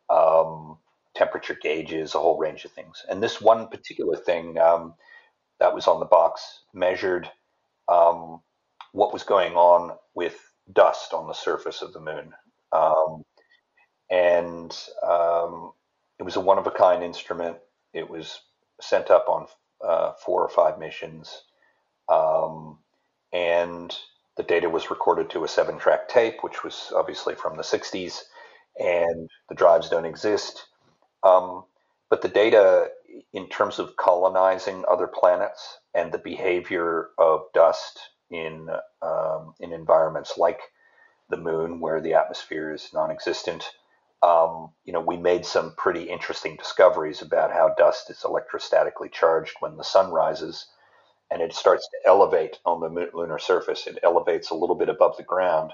um, 0.10 0.78
temperature 1.16 1.58
gauges, 1.62 2.16
a 2.16 2.20
whole 2.20 2.38
range 2.38 2.66
of 2.66 2.72
things. 2.72 3.04
And 3.10 3.22
this 3.22 3.42
one 3.42 3.68
particular 3.68 4.16
thing 4.18 4.58
um, 4.60 4.94
that 5.60 5.74
was 5.74 5.88
on 5.88 6.00
the 6.00 6.06
box 6.06 6.62
measured 6.74 7.30
um, 7.88 8.42
what 8.92 9.14
was 9.14 9.24
going 9.24 9.54
on 9.56 9.98
with 10.14 10.38
dust 10.72 11.14
on 11.14 11.28
the 11.28 11.34
surface 11.34 11.82
of 11.82 11.94
the 11.94 12.00
moon. 12.00 12.34
Um, 12.72 13.24
and 14.10 14.78
um, 15.04 15.72
it 16.20 16.24
was 16.24 16.36
a 16.36 16.42
one 16.42 16.58
of 16.58 16.68
a 16.68 16.72
kind 16.72 17.04
instrument. 17.04 17.58
It 17.94 18.10
was 18.10 18.42
sent 18.82 19.10
up 19.10 19.28
on 19.28 19.48
uh, 19.84 20.14
four 20.26 20.42
or 20.42 20.50
five 20.50 20.80
missions. 20.80 21.44
Um, 22.10 22.80
and 23.34 23.96
the 24.38 24.44
data 24.44 24.70
was 24.70 24.90
recorded 24.90 25.30
to 25.30 25.44
a 25.44 25.48
seven 25.48 25.78
track 25.78 26.10
tape, 26.10 26.44
which 26.44 26.64
was 26.64 26.92
obviously 26.96 27.36
from 27.36 27.58
the 27.58 27.64
60s, 27.64 28.24
and 28.78 29.30
the 29.50 29.56
drives 29.56 29.90
don't 29.90 30.06
exist. 30.06 30.66
Um, 31.24 31.64
but 32.10 32.22
the 32.22 32.30
data, 32.30 32.90
in 33.34 33.48
terms 33.50 33.80
of 33.80 33.96
colonizing 33.96 34.84
other 34.90 35.08
planets 35.08 35.80
and 35.94 36.12
the 36.12 36.18
behavior 36.18 37.10
of 37.18 37.46
dust 37.54 38.00
in, 38.30 38.70
um, 39.02 39.54
in 39.60 39.72
environments 39.72 40.38
like 40.38 40.60
the 41.30 41.38
moon, 41.38 41.80
where 41.80 42.02
the 42.02 42.14
atmosphere 42.14 42.74
is 42.74 42.90
non 42.94 43.10
existent, 43.10 43.72
um, 44.22 44.72
you 44.86 44.94
know, 44.94 45.02
we 45.02 45.18
made 45.18 45.46
some 45.46 45.74
pretty 45.78 46.04
interesting 46.04 46.56
discoveries 46.58 47.22
about 47.22 47.52
how 47.52 47.74
dust 47.78 48.10
is 48.10 48.24
electrostatically 48.24 49.12
charged 49.12 49.56
when 49.60 49.78
the 49.78 49.84
sun 49.84 50.12
rises 50.12 50.68
and 51.32 51.42
it 51.42 51.54
starts 51.54 51.88
to 51.90 52.10
elevate 52.10 52.60
on 52.66 52.80
the 52.80 53.10
lunar 53.14 53.40
surface. 53.40 53.88
It 53.88 54.00
elevates 54.04 54.50
a 54.50 54.56
little 54.56 54.76
bit 54.76 54.90
above 54.90 55.18
the 55.18 55.24
ground. 55.24 55.72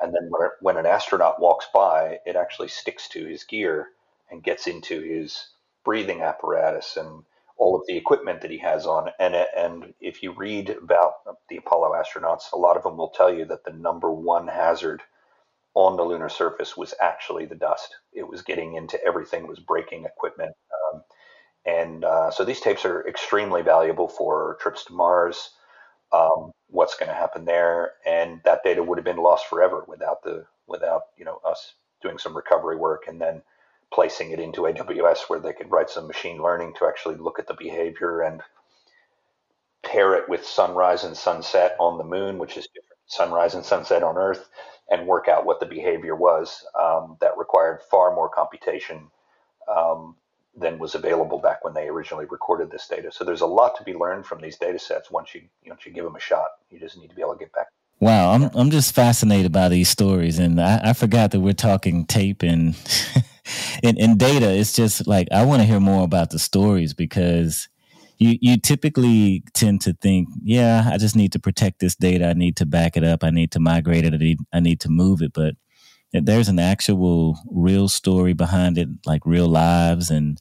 And 0.00 0.14
then 0.14 0.30
when 0.60 0.76
an 0.76 0.86
astronaut 0.86 1.40
walks 1.40 1.66
by, 1.72 2.18
it 2.26 2.36
actually 2.36 2.68
sticks 2.68 3.08
to 3.10 3.24
his 3.24 3.44
gear 3.44 3.88
and 4.30 4.42
gets 4.42 4.66
into 4.66 5.00
his 5.00 5.48
breathing 5.84 6.22
apparatus 6.22 6.96
and 6.96 7.24
all 7.56 7.74
of 7.74 7.82
the 7.88 7.96
equipment 7.96 8.40
that 8.40 8.50
he 8.50 8.58
has 8.58 8.86
on. 8.86 9.10
And, 9.18 9.34
and 9.34 9.94
if 10.00 10.22
you 10.22 10.32
read 10.32 10.70
about 10.70 11.14
the 11.48 11.56
Apollo 11.56 11.92
astronauts, 11.94 12.52
a 12.52 12.58
lot 12.58 12.76
of 12.76 12.84
them 12.84 12.96
will 12.96 13.10
tell 13.10 13.32
you 13.32 13.44
that 13.46 13.64
the 13.64 13.72
number 13.72 14.12
one 14.12 14.46
hazard 14.46 15.02
on 15.74 15.96
the 15.96 16.02
lunar 16.04 16.28
surface 16.28 16.76
was 16.76 16.94
actually 17.00 17.46
the 17.46 17.54
dust. 17.54 17.94
It 18.12 18.28
was 18.28 18.42
getting 18.42 18.74
into 18.74 19.02
everything, 19.04 19.46
was 19.46 19.60
breaking 19.60 20.04
equipment. 20.04 20.54
And 21.66 22.04
uh, 22.04 22.30
so 22.30 22.44
these 22.44 22.60
tapes 22.60 22.84
are 22.84 23.06
extremely 23.06 23.62
valuable 23.62 24.08
for 24.08 24.56
trips 24.60 24.84
to 24.86 24.92
Mars, 24.92 25.50
um, 26.12 26.52
what's 26.68 26.96
going 26.96 27.08
to 27.08 27.14
happen 27.14 27.44
there, 27.44 27.92
and 28.06 28.40
that 28.44 28.62
data 28.64 28.82
would 28.82 28.98
have 28.98 29.04
been 29.04 29.18
lost 29.18 29.46
forever 29.46 29.84
without 29.86 30.22
the 30.22 30.46
without 30.66 31.02
you 31.16 31.24
know 31.24 31.40
us 31.46 31.74
doing 32.02 32.18
some 32.18 32.36
recovery 32.36 32.76
work 32.76 33.04
and 33.08 33.20
then 33.20 33.42
placing 33.92 34.30
it 34.30 34.38
into 34.40 34.62
AWS 34.62 35.28
where 35.28 35.40
they 35.40 35.52
could 35.52 35.70
write 35.70 35.90
some 35.90 36.06
machine 36.06 36.42
learning 36.42 36.74
to 36.78 36.86
actually 36.86 37.16
look 37.16 37.38
at 37.38 37.46
the 37.46 37.54
behavior 37.54 38.20
and 38.22 38.42
pair 39.82 40.14
it 40.14 40.28
with 40.28 40.44
sunrise 40.44 41.04
and 41.04 41.16
sunset 41.16 41.76
on 41.80 41.98
the 41.98 42.04
moon, 42.04 42.38
which 42.38 42.56
is 42.56 42.68
different 42.68 43.00
sunrise 43.06 43.54
and 43.54 43.64
sunset 43.64 44.02
on 44.02 44.16
Earth, 44.18 44.48
and 44.90 45.06
work 45.06 45.28
out 45.28 45.46
what 45.46 45.60
the 45.60 45.66
behavior 45.66 46.14
was. 46.14 46.64
Um, 46.78 47.16
that 47.20 47.38
required 47.38 47.80
far 47.90 48.14
more 48.14 48.28
computation 48.28 49.10
um, 49.74 50.16
than 50.58 50.78
was 50.78 50.94
available 50.94 51.38
back 51.38 51.64
when 51.64 51.74
they 51.74 51.88
originally 51.88 52.26
recorded 52.26 52.70
this 52.70 52.86
data. 52.88 53.10
So 53.12 53.24
there's 53.24 53.40
a 53.40 53.46
lot 53.46 53.76
to 53.76 53.84
be 53.84 53.94
learned 53.94 54.26
from 54.26 54.40
these 54.40 54.56
data 54.56 54.78
sets 54.78 55.10
once 55.10 55.34
you 55.34 55.42
once 55.66 55.86
you 55.86 55.92
give 55.92 56.04
them 56.04 56.16
a 56.16 56.20
shot. 56.20 56.48
You 56.70 56.80
just 56.80 56.98
need 56.98 57.08
to 57.08 57.14
be 57.14 57.22
able 57.22 57.34
to 57.34 57.38
get 57.38 57.52
back. 57.52 57.68
Wow, 58.00 58.30
I'm 58.30 58.50
I'm 58.54 58.70
just 58.70 58.94
fascinated 58.94 59.52
by 59.52 59.68
these 59.68 59.88
stories, 59.88 60.38
and 60.38 60.60
I, 60.60 60.90
I 60.90 60.92
forgot 60.92 61.32
that 61.32 61.40
we're 61.40 61.52
talking 61.52 62.06
tape 62.06 62.42
and, 62.42 62.76
and 63.82 63.98
and 63.98 64.18
data. 64.18 64.50
It's 64.52 64.72
just 64.72 65.06
like 65.06 65.28
I 65.32 65.44
want 65.44 65.62
to 65.62 65.66
hear 65.66 65.80
more 65.80 66.04
about 66.04 66.30
the 66.30 66.38
stories 66.38 66.94
because 66.94 67.68
you 68.18 68.38
you 68.40 68.56
typically 68.56 69.42
tend 69.52 69.80
to 69.82 69.94
think, 69.94 70.28
yeah, 70.42 70.88
I 70.92 70.98
just 70.98 71.16
need 71.16 71.32
to 71.32 71.40
protect 71.40 71.80
this 71.80 71.96
data. 71.96 72.28
I 72.28 72.34
need 72.34 72.56
to 72.58 72.66
back 72.66 72.96
it 72.96 73.02
up. 73.02 73.24
I 73.24 73.30
need 73.30 73.50
to 73.52 73.60
migrate 73.60 74.04
it. 74.04 74.14
I 74.14 74.18
need 74.18 74.38
I 74.52 74.60
need 74.60 74.80
to 74.80 74.88
move 74.88 75.20
it. 75.20 75.32
But 75.32 75.54
there's 76.12 76.48
an 76.48 76.58
actual 76.58 77.38
real 77.50 77.88
story 77.88 78.32
behind 78.32 78.78
it, 78.78 78.88
like 79.06 79.22
real 79.24 79.48
lives, 79.48 80.10
and 80.10 80.40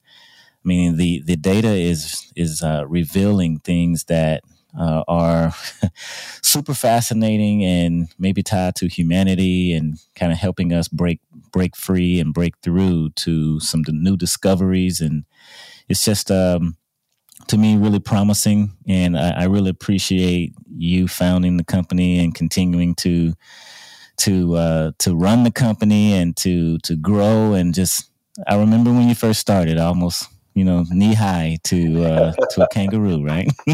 I 0.63 0.67
mean 0.67 0.97
the 0.97 1.21
the 1.25 1.35
data 1.35 1.69
is 1.69 2.31
is 2.35 2.61
uh, 2.61 2.85
revealing 2.87 3.59
things 3.59 4.05
that 4.05 4.43
uh, 4.77 5.03
are 5.07 5.53
super 6.41 6.73
fascinating 6.73 7.63
and 7.63 8.09
maybe 8.19 8.43
tied 8.43 8.75
to 8.75 8.87
humanity 8.87 9.73
and 9.73 9.97
kind 10.15 10.31
of 10.31 10.37
helping 10.37 10.73
us 10.73 10.87
break 10.87 11.19
break 11.51 11.75
free 11.75 12.19
and 12.19 12.33
break 12.33 12.57
through 12.61 13.09
to 13.11 13.59
some 13.59 13.83
new 13.87 14.17
discoveries. 14.17 15.01
And 15.01 15.25
it's 15.89 16.05
just 16.05 16.29
um, 16.31 16.77
to 17.47 17.57
me 17.57 17.77
really 17.77 17.99
promising, 17.99 18.73
and 18.87 19.17
I, 19.17 19.31
I, 19.41 19.43
really 19.45 19.69
appreciate 19.69 20.53
you 20.75 21.07
founding 21.07 21.57
the 21.57 21.63
company 21.63 22.19
and 22.19 22.35
continuing 22.35 22.93
to 22.95 23.33
to 24.17 24.55
uh, 24.55 24.91
to 24.99 25.15
run 25.15 25.43
the 25.43 25.51
company 25.51 26.13
and 26.13 26.35
to 26.37 26.77
to 26.79 26.95
grow 26.95 27.53
and 27.53 27.73
just. 27.73 28.11
I 28.45 28.55
remember 28.55 28.91
when 28.91 29.09
you 29.09 29.15
first 29.15 29.39
started, 29.39 29.79
almost 29.79 30.29
you 30.53 30.63
know 30.63 30.85
knee 30.91 31.15
high 31.15 31.57
to 31.65 32.05
uh, 32.05 32.33
to 32.51 32.63
a 32.63 32.67
kangaroo, 32.69 33.23
right? 33.23 33.49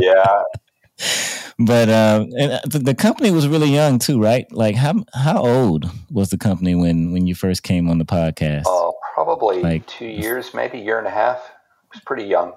yeah. 0.00 0.42
But 1.58 1.90
uh, 1.90 2.24
uh 2.40 2.58
the 2.64 2.94
company 2.96 3.30
was 3.30 3.46
really 3.46 3.68
young 3.68 3.98
too, 3.98 4.20
right? 4.20 4.50
Like 4.50 4.76
how 4.76 5.04
how 5.14 5.42
old 5.42 5.90
was 6.10 6.30
the 6.30 6.38
company 6.38 6.74
when 6.74 7.12
when 7.12 7.26
you 7.26 7.34
first 7.34 7.62
came 7.62 7.90
on 7.90 7.98
the 7.98 8.06
podcast? 8.06 8.62
Oh, 8.66 8.94
probably 9.14 9.62
like, 9.62 9.86
two 9.86 10.06
years, 10.06 10.54
maybe 10.54 10.78
year 10.78 10.98
and 10.98 11.06
a 11.06 11.10
half. 11.10 11.38
It 11.38 11.94
was 11.94 12.02
pretty 12.02 12.24
young. 12.24 12.54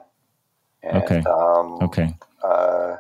And, 0.82 1.04
okay. 1.04 1.24
Um, 1.30 1.80
okay. 1.82 2.16
Uh, 2.42 2.98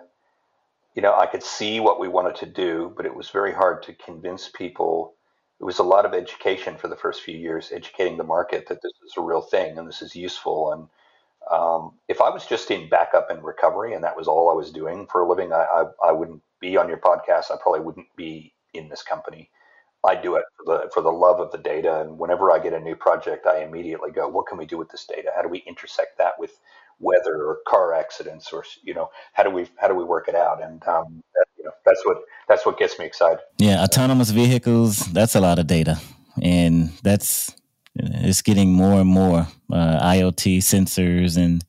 you 0.95 1.01
know, 1.01 1.15
I 1.17 1.25
could 1.25 1.43
see 1.43 1.79
what 1.79 1.99
we 1.99 2.07
wanted 2.07 2.35
to 2.35 2.45
do, 2.45 2.93
but 2.95 3.05
it 3.05 3.15
was 3.15 3.29
very 3.29 3.53
hard 3.53 3.83
to 3.83 3.93
convince 3.93 4.49
people. 4.49 5.15
It 5.59 5.63
was 5.63 5.79
a 5.79 5.83
lot 5.83 6.05
of 6.05 6.13
education 6.13 6.77
for 6.77 6.87
the 6.87 6.95
first 6.95 7.21
few 7.21 7.37
years, 7.37 7.71
educating 7.71 8.17
the 8.17 8.23
market 8.23 8.67
that 8.67 8.81
this 8.81 8.93
is 9.05 9.13
a 9.17 9.21
real 9.21 9.41
thing 9.41 9.77
and 9.77 9.87
this 9.87 10.01
is 10.01 10.15
useful. 10.15 10.71
And 10.73 10.87
um, 11.51 11.93
if 12.07 12.21
I 12.21 12.29
was 12.29 12.45
just 12.45 12.69
in 12.71 12.89
backup 12.89 13.29
and 13.29 13.43
recovery 13.43 13.93
and 13.93 14.03
that 14.03 14.15
was 14.15 14.27
all 14.27 14.49
I 14.49 14.53
was 14.53 14.71
doing 14.71 15.07
for 15.11 15.21
a 15.21 15.29
living, 15.29 15.51
I, 15.51 15.65
I, 15.73 16.09
I 16.09 16.11
wouldn't 16.11 16.41
be 16.59 16.77
on 16.77 16.87
your 16.87 16.99
podcast. 16.99 17.51
I 17.51 17.57
probably 17.61 17.81
wouldn't 17.81 18.15
be 18.15 18.53
in 18.73 18.89
this 18.89 19.03
company. 19.03 19.49
I 20.05 20.15
do 20.15 20.35
it 20.35 20.43
for 20.57 20.65
the 20.65 20.89
for 20.93 21.01
the 21.01 21.11
love 21.11 21.39
of 21.39 21.51
the 21.51 21.57
data. 21.57 22.01
And 22.01 22.19
whenever 22.19 22.51
I 22.51 22.59
get 22.59 22.73
a 22.73 22.79
new 22.79 22.95
project, 22.95 23.47
I 23.47 23.63
immediately 23.63 24.11
go, 24.11 24.27
what 24.27 24.47
can 24.47 24.57
we 24.57 24.65
do 24.65 24.77
with 24.77 24.89
this 24.89 25.05
data? 25.05 25.31
How 25.33 25.41
do 25.41 25.47
we 25.47 25.59
intersect 25.59 26.17
that 26.17 26.33
with 26.37 26.59
weather 27.03 27.43
or 27.43 27.59
car 27.67 27.93
accidents, 27.93 28.51
or 28.53 28.63
you 28.83 28.93
know, 28.93 29.09
how 29.33 29.43
do 29.43 29.49
we 29.49 29.67
how 29.77 29.87
do 29.87 29.95
we 29.95 30.03
work 30.03 30.27
it 30.27 30.35
out? 30.35 30.63
And 30.63 30.85
um, 30.87 31.23
that, 31.35 31.45
you 31.57 31.65
know, 31.65 31.71
that's 31.85 32.05
what 32.05 32.17
that's 32.47 32.65
what 32.65 32.77
gets 32.77 32.97
me 32.97 33.05
excited. 33.05 33.39
Yeah, 33.57 33.83
autonomous 33.83 34.31
vehicles. 34.31 34.99
That's 35.11 35.35
a 35.35 35.41
lot 35.41 35.59
of 35.59 35.67
data, 35.67 35.99
and 36.41 36.89
that's 37.03 37.53
it's 37.95 38.41
getting 38.41 38.73
more 38.73 38.99
and 39.01 39.09
more 39.09 39.47
uh, 39.71 39.99
IoT 40.01 40.57
sensors, 40.59 41.37
and 41.37 41.63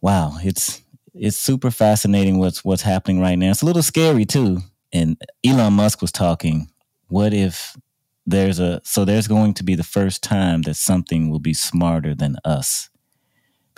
wow, 0.00 0.36
it's 0.42 0.82
it's 1.14 1.38
super 1.38 1.70
fascinating 1.70 2.38
what's 2.38 2.64
what's 2.64 2.82
happening 2.82 3.20
right 3.20 3.36
now. 3.36 3.50
It's 3.50 3.62
a 3.62 3.66
little 3.66 3.82
scary 3.82 4.24
too. 4.24 4.58
And 4.92 5.20
Elon 5.44 5.74
Musk 5.74 6.00
was 6.00 6.12
talking 6.12 6.68
what 7.08 7.34
if 7.34 7.76
there's 8.26 8.58
a 8.58 8.80
so 8.84 9.04
there's 9.04 9.28
going 9.28 9.54
to 9.54 9.64
be 9.64 9.74
the 9.74 9.84
first 9.84 10.22
time 10.22 10.62
that 10.62 10.76
something 10.76 11.30
will 11.30 11.38
be 11.38 11.54
smarter 11.54 12.14
than 12.14 12.36
us 12.44 12.90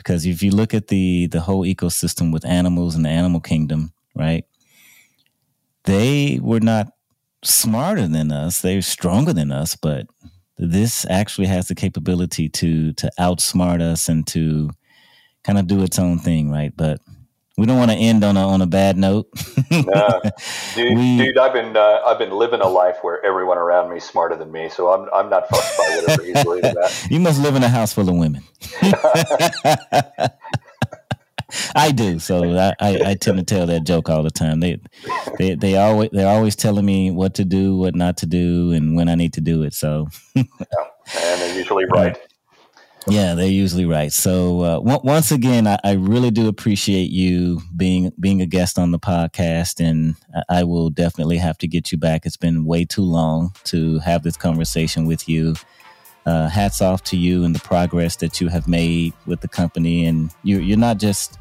because 0.01 0.25
if 0.25 0.43
you 0.43 0.51
look 0.51 0.73
at 0.73 0.89
the 0.89 1.27
the 1.27 1.41
whole 1.41 1.65
ecosystem 1.65 2.33
with 2.33 2.47
animals 2.47 2.95
and 2.95 3.05
the 3.05 3.11
animal 3.11 3.41
kingdom 3.41 3.93
right 4.15 4.45
they 5.85 6.39
were 6.43 6.61
not 6.61 6.93
smarter 7.43 8.07
than 8.07 8.33
us. 8.33 8.61
They're 8.61 8.83
stronger 8.83 9.33
than 9.33 9.53
us 9.53 9.77
but 9.77 10.07
this 10.59 11.07
actually 11.09 11.47
has 11.47 11.69
the 11.69 11.75
capability 11.75 12.49
to 12.49 12.93
to 12.95 13.11
outsmart 13.19 13.81
us 13.81 14.09
and 14.09 14.27
to 14.29 14.71
kind 15.45 15.59
of 15.59 15.67
do 15.67 15.83
its 15.83 15.99
own 15.99 16.19
thing 16.19 16.51
right? 16.51 16.73
But 16.77 17.01
we 17.61 17.67
don't 17.67 17.77
want 17.77 17.91
to 17.91 17.97
end 17.99 18.25
on 18.25 18.39
a 18.39 18.49
on 18.49 18.63
a 18.63 18.67
bad 18.67 18.97
note. 18.97 19.29
dude, 19.71 19.85
we, 20.97 21.19
dude, 21.19 21.37
I've 21.37 21.53
been 21.53 21.77
uh, 21.77 22.01
I've 22.07 22.19
been 22.19 22.31
living 22.31 22.63
a 22.63 22.67
life 22.67 22.97
where 23.03 23.23
everyone 23.23 23.59
around 23.59 23.91
me 23.91 23.99
is 23.99 24.05
smarter 24.05 24.35
than 24.35 24.51
me, 24.51 24.71
so 24.71 24.91
I'm 24.91 25.11
I'm 25.13 25.29
not 25.29 25.47
fussed 25.47 25.77
by 25.77 26.01
whatever 26.01 26.25
he's 26.25 26.33
that. 26.33 27.07
You 27.11 27.21
must 27.21 27.39
live 27.39 27.57
in 27.57 27.63
a 27.63 27.69
house 27.69 27.93
full 27.93 28.09
of 28.09 28.17
women. 28.17 28.43
I 31.75 31.93
do, 31.93 32.19
so 32.19 32.45
I, 32.57 32.73
I, 32.81 33.01
I, 33.11 33.15
tend 33.15 33.37
to 33.37 33.45
tell 33.45 33.67
that 33.67 33.85
joke 33.85 34.09
all 34.09 34.23
the 34.23 34.31
time. 34.31 34.61
They 34.61 34.81
they 35.39 35.55
they 35.55 35.77
always 35.77 36.09
they're 36.13 36.29
always 36.29 36.57
telling 36.57 36.87
me 36.87 37.11
what 37.11 37.35
to 37.35 37.45
do, 37.45 37.77
what 37.77 37.95
not 37.95 38.17
to 38.19 38.27
do, 38.27 38.73
and 38.73 38.97
when 38.97 39.11
I 39.11 39.17
need 39.17 39.35
to 39.35 39.43
do 39.43 39.65
it. 39.65 39.75
So, 39.75 40.09
yeah, 40.35 40.45
and 40.45 41.41
they're 41.43 41.59
usually 41.59 41.85
right. 41.85 42.17
Yeah, 43.09 43.35
they're 43.35 43.47
usually 43.47 43.87
right. 43.87 44.13
So 44.13 44.61
uh, 44.61 44.75
w- 44.77 45.01
once 45.03 45.33
again, 45.33 45.67
I, 45.67 45.79
I, 45.83 45.93
really 45.93 46.31
do 46.31 46.49
appreciate 46.49 47.11
you 47.11 47.61
being 47.75 48.13
being 48.21 48.43
a 48.43 48.47
guest 48.47 48.79
on 48.79 48.91
the 48.91 48.99
podcast, 48.99 49.81
and 49.81 50.17
I, 50.35 50.61
I 50.61 50.65
will 50.65 50.91
definitely 50.91 51.39
have 51.39 51.57
to 51.59 51.67
get 51.67 51.91
you 51.93 51.99
back. 51.99 52.27
It's 52.27 52.37
been 52.37 52.67
way 52.67 52.85
too 52.85 53.03
long 53.03 53.53
to 53.65 53.99
have 54.01 54.23
this 54.23 54.37
conversation 54.37 55.07
with 55.07 55.29
you. 55.29 55.55
Uh, 56.27 56.49
hats 56.49 56.83
off 56.83 57.03
to 57.03 57.17
you 57.17 57.45
and 57.45 57.55
the 57.55 57.61
progress 57.61 58.17
that 58.17 58.41
you 58.41 58.49
have 58.49 58.69
made 58.69 59.15
with 59.25 59.41
the 59.41 59.49
company, 59.49 60.05
and 60.05 60.31
you're 60.43 60.61
you're 60.61 60.77
not 60.77 60.99
just 60.99 61.39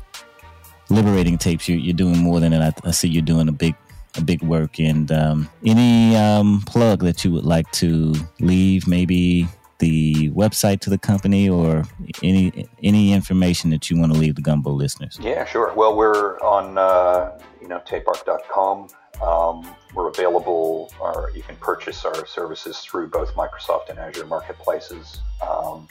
liberating 0.90 1.38
tapes. 1.38 1.68
You're, 1.68 1.80
you're 1.80 1.94
doing 1.94 2.18
more 2.18 2.40
than 2.40 2.52
that. 2.52 2.80
I, 2.86 2.88
I 2.88 2.92
see 2.92 3.10
you're 3.10 3.22
doing 3.22 3.50
a 3.50 3.54
big 3.54 3.76
a 4.18 4.22
big 4.22 4.42
work. 4.42 4.80
And 4.80 5.12
um, 5.12 5.50
any 5.66 6.16
um, 6.16 6.62
plug 6.66 7.02
that 7.04 7.24
you 7.24 7.32
would 7.32 7.46
like 7.46 7.70
to 7.74 8.14
leave, 8.40 8.88
maybe 8.88 9.48
the 9.80 10.30
website 10.32 10.82
to 10.82 10.90
the 10.90 10.98
company 10.98 11.50
or 11.50 11.84
any 12.22 12.68
any 12.84 13.14
information 13.14 13.70
that 13.72 13.90
you 13.90 13.98
want 13.98 14.14
to 14.14 14.20
leave 14.20 14.36
the 14.36 14.42
Gumbo 14.42 14.72
listeners? 14.72 15.18
Yeah, 15.22 15.46
sure. 15.46 15.74
Well, 15.74 15.96
we're 15.96 16.38
on 16.40 16.78
uh, 16.78 17.40
you 17.62 17.68
know 17.68 17.82
tapeark.com. 17.88 18.90
Um, 19.22 19.76
we're 19.94 20.08
available, 20.08 20.94
or 21.00 21.32
you 21.36 21.42
can 21.42 21.56
purchase 21.58 22.06
our 22.06 22.26
services 22.26 22.80
through 22.80 23.08
both 23.08 23.34
Microsoft 23.36 23.90
and 23.90 24.00
Azure 24.00 24.28
marketplaces. 24.28 25.22
Um, 25.42 25.88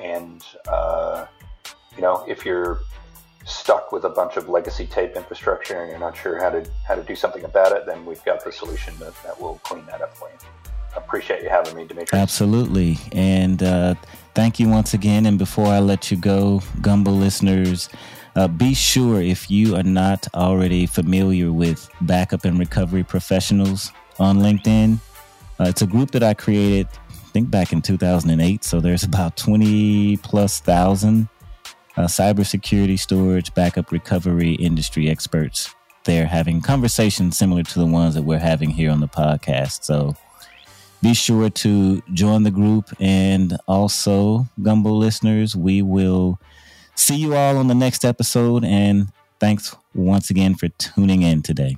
and 0.00 0.44
uh, 0.68 1.26
you 1.96 2.02
know, 2.02 2.24
if 2.28 2.44
you're 2.44 2.80
stuck 3.46 3.90
with 3.90 4.04
a 4.04 4.10
bunch 4.10 4.36
of 4.36 4.48
legacy 4.48 4.86
tape 4.86 5.16
infrastructure 5.16 5.80
and 5.80 5.90
you're 5.90 5.98
not 5.98 6.16
sure 6.16 6.38
how 6.38 6.50
to 6.50 6.68
how 6.86 6.94
to 6.94 7.02
do 7.02 7.16
something 7.16 7.44
about 7.44 7.72
it, 7.72 7.86
then 7.86 8.04
we've 8.04 8.24
got 8.24 8.44
the 8.44 8.52
solution 8.52 8.94
that, 8.98 9.14
that 9.22 9.40
will 9.40 9.58
clean 9.64 9.84
that 9.86 10.02
up 10.02 10.16
for 10.16 10.28
you 10.28 10.70
appreciate 10.96 11.42
you 11.42 11.48
having 11.48 11.76
me, 11.76 11.86
Dimitri. 11.86 12.18
Absolutely. 12.18 12.98
And 13.12 13.62
uh, 13.62 13.94
thank 14.34 14.60
you 14.60 14.68
once 14.68 14.94
again. 14.94 15.26
And 15.26 15.38
before 15.38 15.66
I 15.66 15.78
let 15.80 16.10
you 16.10 16.16
go, 16.16 16.62
Gumbo 16.80 17.10
listeners, 17.10 17.88
uh, 18.36 18.48
be 18.48 18.74
sure 18.74 19.20
if 19.20 19.50
you 19.50 19.76
are 19.76 19.82
not 19.82 20.26
already 20.34 20.86
familiar 20.86 21.52
with 21.52 21.90
backup 22.02 22.44
and 22.44 22.58
recovery 22.58 23.04
professionals 23.04 23.92
on 24.18 24.38
LinkedIn, 24.38 24.98
uh, 25.58 25.64
it's 25.64 25.82
a 25.82 25.86
group 25.86 26.10
that 26.12 26.22
I 26.22 26.34
created, 26.34 26.88
I 27.10 27.14
think 27.32 27.50
back 27.50 27.72
in 27.72 27.82
2008. 27.82 28.64
So 28.64 28.80
there's 28.80 29.04
about 29.04 29.36
20 29.36 30.16
plus 30.18 30.60
thousand 30.60 31.28
uh, 31.96 32.04
cybersecurity, 32.04 32.98
storage, 32.98 33.52
backup, 33.54 33.92
recovery 33.92 34.52
industry 34.54 35.10
experts 35.10 35.74
there 36.04 36.26
having 36.26 36.60
conversations 36.60 37.36
similar 37.36 37.62
to 37.62 37.78
the 37.78 37.86
ones 37.86 38.14
that 38.14 38.22
we're 38.22 38.38
having 38.38 38.70
here 38.70 38.90
on 38.90 39.00
the 39.00 39.08
podcast. 39.08 39.84
So 39.84 40.16
be 41.02 41.14
sure 41.14 41.50
to 41.50 42.02
join 42.12 42.42
the 42.42 42.50
group. 42.50 42.90
And 43.00 43.56
also, 43.66 44.46
Gumbo 44.62 44.92
listeners, 44.92 45.56
we 45.56 45.82
will 45.82 46.38
see 46.94 47.16
you 47.16 47.34
all 47.34 47.56
on 47.56 47.68
the 47.68 47.74
next 47.74 48.04
episode. 48.04 48.64
And 48.64 49.08
thanks 49.38 49.74
once 49.94 50.30
again 50.30 50.54
for 50.54 50.68
tuning 50.68 51.22
in 51.22 51.42
today. 51.42 51.76